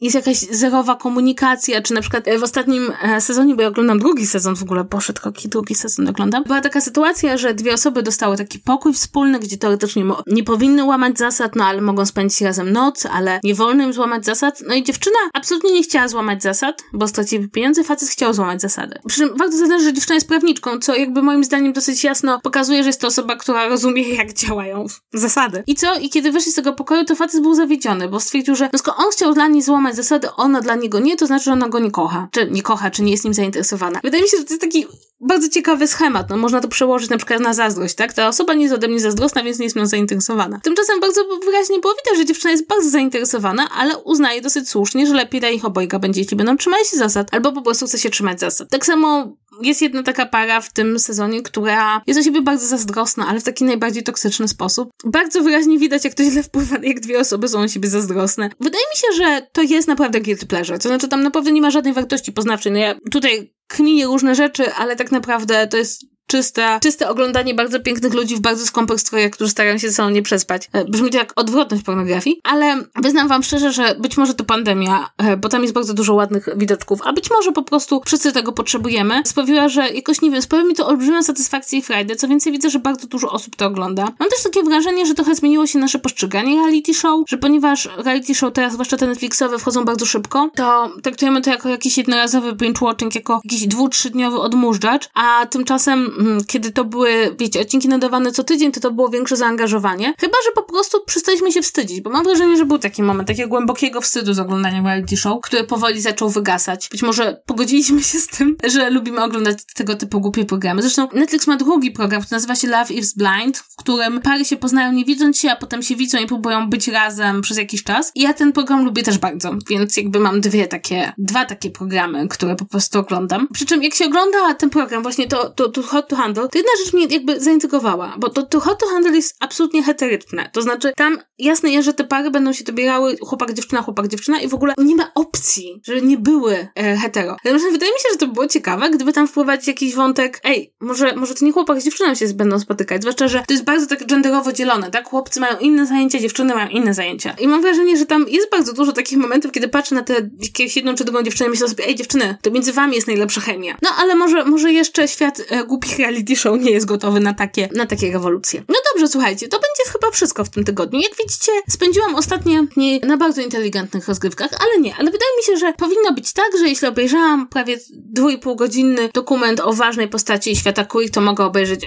jest 0.00 0.14
jakaś 0.14 0.38
zerowa 0.38 0.96
komunikacja, 0.96 1.82
czy 1.82 1.94
na 1.94 2.00
przykład 2.00 2.24
w 2.38 2.42
ostatnim 2.42 2.92
e, 3.02 3.20
sezonie, 3.20 3.54
bo 3.54 3.62
ja 3.62 3.68
oglądam 3.68 3.98
drugi 3.98 4.26
sezon 4.26 4.56
w 4.56 4.62
ogóle, 4.62 4.84
poszedł 4.84 5.22
taki 5.22 5.48
drugi 5.48 5.74
sezon 5.74 6.08
oglądam, 6.08 6.44
była 6.44 6.60
taka 6.60 6.80
sytuacja, 6.80 7.36
że 7.36 7.54
dwie 7.54 7.74
osoby 7.74 8.02
dostały 8.02 8.36
taki 8.36 8.58
pokój 8.58 8.94
wspólny, 8.94 9.38
gdzie 9.38 9.56
teoretycznie 9.56 10.04
nie 10.26 10.44
powinny 10.44 10.84
łamać 10.84 11.18
zasad, 11.18 11.56
no 11.56 11.64
ale 11.64 11.80
mogą 11.80 12.06
spędzić 12.06 12.40
razem 12.40 12.72
noc, 12.72 13.06
ale 13.06 13.40
nie 13.44 13.54
wolno 13.54 13.84
im 13.84 13.92
złamać 13.92 14.24
zasad, 14.24 14.62
no 14.68 14.74
i 14.74 14.84
dziewczyna 14.84 15.16
absolutnie 15.34 15.72
nie 15.72 15.82
chciała 15.82 16.08
złamać 16.08 16.42
zasad, 16.42 16.61
zasad, 16.62 16.84
bo 16.92 17.08
stracili 17.08 17.48
pieniądze, 17.48 17.84
facet 17.84 18.08
chciał 18.08 18.34
złamać 18.34 18.60
zasady. 18.60 18.98
Przy 19.06 19.18
czym 19.18 19.36
warto 19.36 19.56
zaznaczyć, 19.56 19.84
że 19.84 19.92
dziewczyna 19.92 20.14
jest 20.14 20.28
prawniczką, 20.28 20.78
co 20.78 20.94
jakby 20.94 21.22
moim 21.22 21.44
zdaniem 21.44 21.72
dosyć 21.72 22.04
jasno 22.04 22.40
pokazuje, 22.40 22.82
że 22.82 22.88
jest 22.88 23.00
to 23.00 23.06
osoba, 23.06 23.36
która 23.36 23.68
rozumie, 23.68 24.14
jak 24.14 24.32
działają 24.32 24.86
zasady. 25.12 25.62
I 25.66 25.74
co? 25.74 25.98
I 25.98 26.10
kiedy 26.10 26.32
wyszli 26.32 26.52
z 26.52 26.54
tego 26.54 26.72
pokoju, 26.72 27.04
to 27.04 27.16
facet 27.16 27.42
był 27.42 27.54
zawiedziony, 27.54 28.08
bo 28.08 28.20
stwierdził, 28.20 28.54
że 28.54 28.70
no 28.72 28.78
skoro 28.78 28.96
on 28.96 29.10
chciał 29.12 29.34
dla 29.34 29.48
niej 29.48 29.62
złamać 29.62 29.96
zasady, 29.96 30.28
ona 30.36 30.60
dla 30.60 30.74
niego 30.74 31.00
nie, 31.00 31.16
to 31.16 31.26
znaczy, 31.26 31.44
że 31.44 31.52
ona 31.52 31.68
go 31.68 31.78
nie 31.78 31.90
kocha. 31.90 32.28
Czy 32.30 32.50
nie 32.50 32.62
kocha, 32.62 32.90
czy 32.90 33.02
nie 33.02 33.12
jest 33.12 33.24
nim 33.24 33.34
zainteresowana. 33.34 34.00
Wydaje 34.04 34.22
mi 34.22 34.28
się, 34.28 34.36
że 34.36 34.44
to 34.44 34.50
jest 34.50 34.62
taki 34.62 34.86
bardzo 35.22 35.48
ciekawy 35.48 35.86
schemat. 35.86 36.30
No, 36.30 36.36
można 36.36 36.60
to 36.60 36.68
przełożyć 36.68 37.10
na 37.10 37.16
przykład 37.16 37.40
na 37.40 37.54
zazdrość, 37.54 37.94
tak? 37.94 38.12
Ta 38.12 38.28
osoba 38.28 38.54
nie 38.54 38.62
jest 38.62 38.74
ode 38.74 38.88
mnie 38.88 39.00
zazdrosna, 39.00 39.42
więc 39.42 39.58
nie 39.58 39.64
jest 39.64 39.76
mną 39.76 39.86
zainteresowana. 39.86 40.60
Tymczasem 40.62 41.00
bardzo 41.00 41.20
wyraźnie 41.44 41.78
było 41.78 41.94
widać, 41.94 42.18
że 42.18 42.24
dziewczyna 42.24 42.50
jest 42.50 42.66
bardzo 42.66 42.90
zainteresowana, 42.90 43.70
ale 43.70 43.98
uznaje 43.98 44.42
dosyć 44.42 44.68
słusznie, 44.68 45.06
że 45.06 45.14
lepiej 45.14 45.40
dla 45.40 45.50
ich 45.50 45.64
obojga 45.64 45.98
będzie, 45.98 46.20
jeśli 46.20 46.36
będą 46.36 46.56
trzymać 46.56 46.88
się 46.88 46.96
zasad, 46.96 47.34
albo 47.34 47.52
po 47.52 47.62
prostu 47.62 47.86
chce 47.86 47.98
się 47.98 48.10
trzymać 48.10 48.40
zasad. 48.40 48.68
Tak 48.70 48.86
samo 48.86 49.36
jest 49.66 49.82
jedna 49.82 50.02
taka 50.02 50.26
para 50.26 50.60
w 50.60 50.72
tym 50.72 50.98
sezonie, 50.98 51.42
która 51.42 52.02
jest 52.06 52.20
o 52.20 52.22
siebie 52.22 52.42
bardzo 52.42 52.66
zazdrosna, 52.66 53.26
ale 53.28 53.40
w 53.40 53.44
taki 53.44 53.64
najbardziej 53.64 54.02
toksyczny 54.02 54.48
sposób. 54.48 54.90
Bardzo 55.04 55.42
wyraźnie 55.42 55.78
widać, 55.78 56.04
jak 56.04 56.14
to 56.14 56.24
źle 56.24 56.42
wpływa, 56.42 56.76
jak 56.82 57.00
dwie 57.00 57.20
osoby 57.20 57.48
są 57.48 57.60
o 57.60 57.68
siebie 57.68 57.88
zazdrosne. 57.88 58.50
Wydaje 58.60 58.84
mi 58.94 58.96
się, 59.00 59.24
że 59.24 59.46
to 59.52 59.62
jest 59.62 59.88
naprawdę 59.88 60.20
guilty 60.20 60.46
pleasure. 60.46 60.78
To 60.78 60.88
znaczy, 60.88 61.08
tam 61.08 61.22
naprawdę 61.22 61.52
nie 61.52 61.60
ma 61.60 61.70
żadnej 61.70 61.94
wartości 61.94 62.32
poznawczej. 62.32 62.72
No 62.72 62.78
ja 62.78 62.94
tutaj 63.10 63.52
kminię 63.66 64.06
różne 64.06 64.34
rzeczy, 64.34 64.74
ale 64.74 64.96
tak 64.96 65.12
naprawdę 65.12 65.66
to 65.66 65.76
jest 65.76 66.11
czyste, 66.32 66.78
czyste 66.82 67.08
oglądanie 67.08 67.54
bardzo 67.54 67.80
pięknych 67.80 68.14
ludzi 68.14 68.36
w 68.36 68.40
bardzo 68.40 68.66
skąpych 68.66 69.00
strojach, 69.00 69.30
którzy 69.30 69.50
starają 69.50 69.78
się 69.78 69.88
ze 69.88 69.94
sobą 69.94 70.10
nie 70.10 70.22
przespać. 70.22 70.68
E, 70.72 70.84
brzmi 70.84 71.10
to 71.10 71.18
jak 71.18 71.32
odwrotność 71.36 71.82
pornografii, 71.82 72.40
ale 72.44 72.84
wyznam 72.96 73.28
wam 73.28 73.42
szczerze, 73.42 73.72
że 73.72 73.94
być 73.98 74.16
może 74.16 74.34
to 74.34 74.44
pandemia, 74.44 75.10
e, 75.18 75.36
bo 75.36 75.48
tam 75.48 75.62
jest 75.62 75.74
bardzo 75.74 75.94
dużo 75.94 76.14
ładnych 76.14 76.48
widoczków, 76.56 77.00
a 77.04 77.12
być 77.12 77.30
może 77.30 77.52
po 77.52 77.62
prostu 77.62 78.02
wszyscy 78.06 78.32
tego 78.32 78.52
potrzebujemy, 78.52 79.22
sprawiła, 79.24 79.68
że 79.68 79.88
jakoś, 79.88 80.20
nie 80.22 80.30
wiem, 80.30 80.42
sprawia 80.42 80.64
mi 80.64 80.74
to 80.74 80.86
olbrzymią 80.86 81.22
satysfakcję 81.22 81.78
i 81.78 81.82
frajdę, 81.82 82.16
co 82.16 82.28
więcej 82.28 82.52
widzę, 82.52 82.70
że 82.70 82.78
bardzo 82.78 83.06
dużo 83.06 83.30
osób 83.30 83.56
to 83.56 83.66
ogląda. 83.66 84.02
Mam 84.18 84.30
też 84.30 84.42
takie 84.42 84.62
wrażenie, 84.62 85.06
że 85.06 85.14
trochę 85.14 85.34
zmieniło 85.34 85.66
się 85.66 85.78
nasze 85.78 85.98
postrzeganie 85.98 86.56
reality 86.56 86.94
show, 86.94 87.20
że 87.28 87.38
ponieważ 87.38 87.88
reality 87.96 88.34
show 88.34 88.52
teraz, 88.52 88.72
zwłaszcza 88.72 88.96
te 88.96 89.06
Netflixowe, 89.06 89.58
wchodzą 89.58 89.84
bardzo 89.84 90.06
szybko, 90.06 90.50
to 90.54 90.90
traktujemy 91.02 91.40
to 91.40 91.50
jako 91.50 91.68
jakiś 91.68 91.98
jednorazowy 91.98 92.52
binge-watching, 92.52 93.14
jako 93.14 93.40
jakiś 93.44 93.66
dwu, 93.66 93.88
trzydniowy 93.88 94.38
odmurzacz, 94.38 95.08
a 95.14 95.46
tymczasem, 95.46 96.10
kiedy 96.46 96.72
to 96.72 96.84
były, 96.84 97.36
wiecie, 97.38 97.60
odcinki 97.60 97.88
nadawane 97.88 98.32
co 98.32 98.44
tydzień, 98.44 98.72
to 98.72 98.80
to 98.80 98.90
było 98.90 99.08
większe 99.08 99.36
zaangażowanie. 99.36 100.14
Chyba, 100.18 100.36
że 100.44 100.52
po 100.54 100.62
prostu 100.62 100.98
przestaliśmy 101.06 101.52
się 101.52 101.62
wstydzić, 101.62 102.00
bo 102.00 102.10
mam 102.10 102.24
wrażenie, 102.24 102.56
że 102.56 102.64
był 102.64 102.78
taki 102.78 103.02
moment 103.02 103.28
takiego 103.28 103.48
głębokiego 103.48 104.00
wstydu 104.00 104.34
z 104.34 104.38
oglądania 104.38 104.82
reality 104.82 105.16
show, 105.16 105.40
który 105.42 105.64
powoli 105.64 106.00
zaczął 106.00 106.30
wygasać. 106.30 106.88
Być 106.88 107.02
może 107.02 107.42
pogodziliśmy 107.46 108.02
się 108.02 108.18
z 108.18 108.26
tym, 108.26 108.56
że 108.64 108.90
lubimy 108.90 109.24
oglądać 109.24 109.58
tego 109.74 109.96
typu 109.96 110.20
głupie 110.20 110.44
programy. 110.44 110.82
Zresztą 110.82 111.08
Netflix 111.12 111.46
ma 111.46 111.56
drugi 111.56 111.90
program, 111.90 112.22
który 112.22 112.36
nazywa 112.36 112.54
się 112.54 112.68
Love 112.68 112.94
is 112.94 113.14
Blind, 113.14 113.58
w 113.58 113.76
którym 113.76 114.20
pary 114.20 114.44
się 114.44 114.56
poznają 114.56 114.92
nie 114.92 115.04
widząc 115.04 115.38
się, 115.38 115.50
a 115.50 115.56
potem 115.56 115.82
się 115.82 115.96
widzą 115.96 116.18
i 116.18 116.26
próbują 116.26 116.70
być 116.70 116.88
razem 116.88 117.40
przez 117.40 117.58
jakiś 117.58 117.84
czas. 117.84 118.12
I 118.14 118.22
ja 118.22 118.34
ten 118.34 118.52
program 118.52 118.84
lubię 118.84 119.02
też 119.02 119.18
bardzo, 119.18 119.50
więc 119.70 119.96
jakby 119.96 120.20
mam 120.20 120.40
dwie 120.40 120.68
takie, 120.68 121.12
dwa 121.18 121.44
takie 121.44 121.70
programy, 121.70 122.28
które 122.28 122.56
po 122.56 122.64
prostu 122.64 122.98
oglądam. 122.98 123.48
Przy 123.52 123.66
czym 123.66 123.82
jak 123.82 123.94
się 123.94 124.06
ogląda 124.06 124.54
ten 124.54 124.70
program, 124.70 125.02
właśnie 125.02 125.28
to, 125.28 125.50
to, 125.50 125.68
to 125.68 125.82
to 126.12 126.16
Handle, 126.16 126.48
to 126.48 126.58
jedna 126.58 126.70
rzecz 126.84 126.92
mnie 126.92 127.06
jakby 127.06 127.40
zaintrygowała, 127.40 128.14
bo 128.18 128.30
to, 128.30 128.42
to 128.42 128.60
Hot 128.60 128.80
to 128.80 128.86
Handle 128.86 129.16
jest 129.16 129.36
absolutnie 129.40 129.82
heteryczne. 129.82 130.50
To 130.52 130.62
znaczy 130.62 130.92
tam 130.96 131.18
jasne 131.38 131.70
jest, 131.70 131.84
że 131.84 131.94
te 131.94 132.04
pary 132.04 132.30
będą 132.30 132.52
się 132.52 132.64
dobierały 132.64 133.16
chłopak, 133.16 133.52
dziewczyna, 133.52 133.82
chłopak, 133.82 134.08
dziewczyna 134.08 134.40
i 134.40 134.48
w 134.48 134.54
ogóle 134.54 134.74
nie 134.78 134.96
ma 134.96 135.10
opcji, 135.14 135.80
żeby 135.84 136.02
nie 136.02 136.18
były 136.18 136.68
e, 136.74 136.96
hetero. 136.96 137.36
Natomiast 137.44 137.72
wydaje 137.72 137.92
mi 137.92 137.98
się, 137.98 138.08
że 138.12 138.18
to 138.18 138.26
było 138.26 138.46
ciekawe, 138.46 138.90
gdyby 138.90 139.12
tam 139.12 139.28
wprowadzić 139.28 139.68
jakiś 139.68 139.94
wątek, 139.94 140.40
ej, 140.44 140.74
może, 140.80 141.16
może 141.16 141.34
to 141.34 141.44
nie 141.44 141.52
chłopak 141.52 141.80
z 141.80 141.84
dziewczyną 141.84 142.14
się 142.14 142.26
będą 142.34 142.60
spotykać, 142.60 143.02
zwłaszcza, 143.02 143.28
że 143.28 143.42
to 143.46 143.54
jest 143.54 143.64
bardzo 143.64 143.86
tak 143.86 144.06
genderowo 144.06 144.52
dzielone, 144.52 144.90
tak? 144.90 145.08
Chłopcy 145.08 145.40
mają 145.40 145.58
inne 145.58 145.86
zajęcia, 145.86 146.18
dziewczyny 146.18 146.54
mają 146.54 146.68
inne 146.68 146.94
zajęcia. 146.94 147.34
I 147.38 147.48
mam 147.48 147.62
wrażenie, 147.62 147.96
że 147.96 148.06
tam 148.06 148.28
jest 148.28 148.50
bardzo 148.50 148.72
dużo 148.72 148.92
takich 148.92 149.18
momentów, 149.18 149.52
kiedy 149.52 149.68
patrzę 149.68 149.94
na 149.94 150.02
tę 150.02 150.14
jakąś 150.14 150.76
jedną 150.76 150.94
czy 150.94 151.04
drugą 151.04 151.22
dziewczynę 151.22 151.46
i 151.46 151.50
myślę 151.50 151.68
sobie, 151.68 151.86
ej 151.86 151.94
dziewczyny, 151.94 152.36
to 152.42 152.50
między 152.50 152.72
wami 152.72 152.94
jest 152.94 153.06
najlepsza 153.06 153.40
chemia. 153.40 153.76
No 153.82 153.88
ale 153.98 154.14
może, 154.14 154.44
może 154.44 154.72
jeszcze 154.72 155.08
świat 155.08 155.42
e, 155.48 155.64
głupich 155.64 155.91
reality 155.98 156.36
show 156.36 156.60
nie 156.60 156.70
jest 156.70 156.86
gotowy 156.86 157.20
na 157.20 157.34
takie, 157.34 157.68
na 157.74 157.86
takie 157.86 158.12
rewolucje. 158.12 158.62
No 158.68 158.74
dobrze, 158.92 159.08
słuchajcie, 159.08 159.48
to 159.48 159.56
będzie 159.56 159.92
chyba 159.92 160.10
wszystko 160.10 160.44
w 160.44 160.50
tym 160.50 160.64
tygodniu. 160.64 161.00
Jak 161.00 161.16
widzicie, 161.16 161.52
spędziłam 161.68 162.14
ostatnie 162.14 162.66
dni 162.74 163.00
na 163.00 163.16
bardzo 163.16 163.42
inteligentnych 163.42 164.08
rozgrywkach, 164.08 164.50
ale 164.60 164.80
nie, 164.80 164.94
ale 164.94 165.10
wydaje 165.10 165.30
mi 165.36 165.42
się, 165.42 165.56
że 165.56 165.72
powinno 165.72 166.12
być 166.12 166.32
tak, 166.32 166.58
że 166.58 166.68
jeśli 166.68 166.88
obejrzałam 166.88 167.48
prawie 167.48 167.78
dwójpółgodzinny 167.90 169.08
dokument 169.14 169.60
o 169.60 169.72
ważnej 169.72 170.08
postaci 170.08 170.56
świata 170.56 170.84
queer, 170.84 171.10
to 171.10 171.20
mogę 171.20 171.44
obejrzeć 171.44 171.80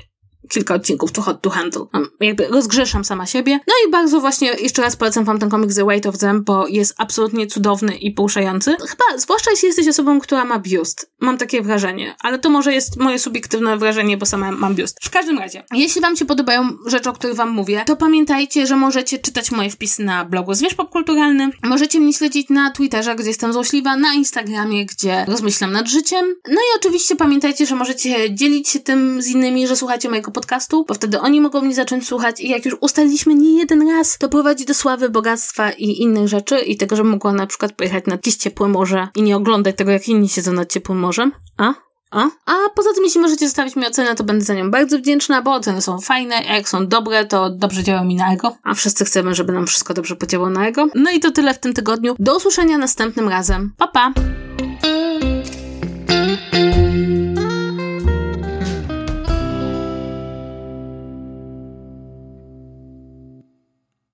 kilka 0.50 0.74
odcinków 0.74 1.12
to 1.12 1.22
Hot 1.22 1.42
to 1.42 1.50
Handle. 1.50 1.86
Jakby 2.20 2.48
rozgrzeszam 2.48 3.06
sama 3.06 3.26
siebie. 3.26 3.60
No 3.68 3.74
i 3.88 3.92
bardzo 3.92 4.22
właśnie 4.22 4.48
jeszcze 4.48 4.82
raz 4.82 4.96
polecam 4.96 5.26
wam 5.26 5.40
ten 5.40 5.50
komik 5.50 5.74
The 5.74 5.86
Weight 5.86 6.06
of 6.06 6.18
Them, 6.18 6.44
bo 6.44 6.68
jest 6.68 6.94
absolutnie 6.98 7.48
cudowny 7.48 7.96
i 7.96 8.12
poruszający. 8.12 8.76
Chyba, 8.80 9.18
zwłaszcza 9.18 9.52
jeśli 9.52 9.68
jesteś 9.68 9.88
osobą, 9.88 10.20
która 10.20 10.46
ma 10.46 10.60
biust. 10.60 11.12
Mam 11.20 11.38
takie 11.38 11.62
wrażenie. 11.62 12.16
Ale 12.22 12.40
to 12.40 12.50
może 12.50 12.74
jest 12.74 12.98
moje 12.98 13.20
subiektywne 13.20 13.78
wrażenie, 13.78 14.18
bo 14.18 14.26
sama 14.26 14.52
mam 14.52 14.76
biust. 14.76 14.98
W 15.02 15.10
każdym 15.10 15.40
razie, 15.40 15.64
jeśli 15.74 16.02
wam 16.02 16.16
się 16.16 16.26
podobają 16.26 16.70
rzeczy, 16.86 17.10
o 17.10 17.14
których 17.14 17.36
wam 17.36 17.50
mówię, 17.50 17.84
to 17.86 17.96
pamiętajcie, 17.96 18.68
że 18.68 18.76
możecie 18.76 19.20
czytać 19.20 19.52
moje 19.52 19.70
wpisy 19.70 20.04
na 20.04 20.26
blogu 20.26 20.54
Zwierz 20.54 20.74
Popkulturalny. 20.74 21.50
Możecie 21.64 22.00
mnie 22.00 22.14
śledzić 22.14 22.50
na 22.50 22.72
Twitterze, 22.72 23.16
gdzie 23.16 23.28
jestem 23.28 23.54
złośliwa, 23.54 23.96
na 23.96 24.14
Instagramie, 24.14 24.86
gdzie 24.86 25.26
rozmyślam 25.28 25.72
nad 25.72 25.88
życiem. 25.88 26.36
No 26.48 26.56
i 26.56 26.78
oczywiście 26.78 27.16
pamiętajcie, 27.16 27.66
że 27.66 27.76
możecie 27.76 28.36
dzielić 28.36 28.70
się 28.70 28.80
tym 28.80 29.22
z 29.22 29.28
innymi, 29.28 29.68
że 29.68 29.76
słuchacie 29.76 30.10
mojego 30.10 30.32
podcastu, 30.36 30.86
bo 30.88 30.94
wtedy 30.94 31.20
oni 31.20 31.42
mogą 31.42 31.62
mnie 31.62 31.76
zacząć 31.76 32.08
słuchać 32.08 32.42
i 32.42 32.50
jak 32.50 32.66
już 32.66 32.76
ustaliliśmy 32.82 33.36
nie 33.36 33.58
jeden 33.58 33.90
raz, 33.90 34.18
to 34.18 34.30
prowadzi 34.30 34.66
do 34.66 34.74
sławy, 34.74 35.10
bogactwa 35.10 35.72
i 35.72 36.02
innych 36.02 36.28
rzeczy 36.28 36.60
i 36.60 36.78
tego, 36.78 36.96
że 36.96 37.04
mogła 37.04 37.34
na 37.34 37.48
przykład 37.48 37.72
pojechać 37.74 38.06
na 38.06 38.14
jakieś 38.14 38.36
ciepłe 38.36 38.68
morze 38.68 39.08
i 39.16 39.22
nie 39.22 39.36
oglądać 39.36 39.76
tego, 39.76 39.92
jak 39.92 40.08
inni 40.08 40.30
siedzą 40.30 40.54
nad 40.54 40.72
ciepłym 40.72 41.00
morzem. 41.00 41.32
A? 41.58 41.74
A? 42.12 42.24
A 42.46 42.70
poza 42.76 42.94
tym, 42.94 43.04
jeśli 43.04 43.22
możecie 43.22 43.46
zostawić 43.46 43.76
mi 43.76 43.88
ocenę, 43.88 44.16
to 44.16 44.24
będę 44.24 44.46
za 44.46 44.54
nią 44.54 44.72
bardzo 44.72 44.98
wdzięczna, 44.98 45.42
bo 45.42 45.54
oceny 45.54 45.82
są 45.82 46.02
fajne, 46.02 46.36
a 46.36 46.56
jak 46.56 46.70
są 46.70 46.88
dobre, 46.88 47.26
to 47.26 47.50
dobrze 47.50 47.84
działają 47.84 48.06
mi 48.06 48.16
na 48.16 48.34
ego. 48.34 48.58
A 48.64 48.74
wszyscy 48.74 49.06
chcemy, 49.06 49.36
żeby 49.36 49.54
nam 49.54 49.68
wszystko 49.68 49.94
dobrze 49.94 50.16
podziałało 50.16 50.50
na 50.50 50.68
ego. 50.68 50.88
No 50.96 51.12
i 51.12 51.20
to 51.20 51.32
tyle 51.32 51.54
w 51.54 51.60
tym 51.60 51.74
tygodniu. 51.74 52.16
Do 52.20 52.38
usłyszenia 52.38 52.78
następnym 52.78 53.30
razem. 53.30 53.74
Pa, 53.78 53.88
pa! 53.88 54.14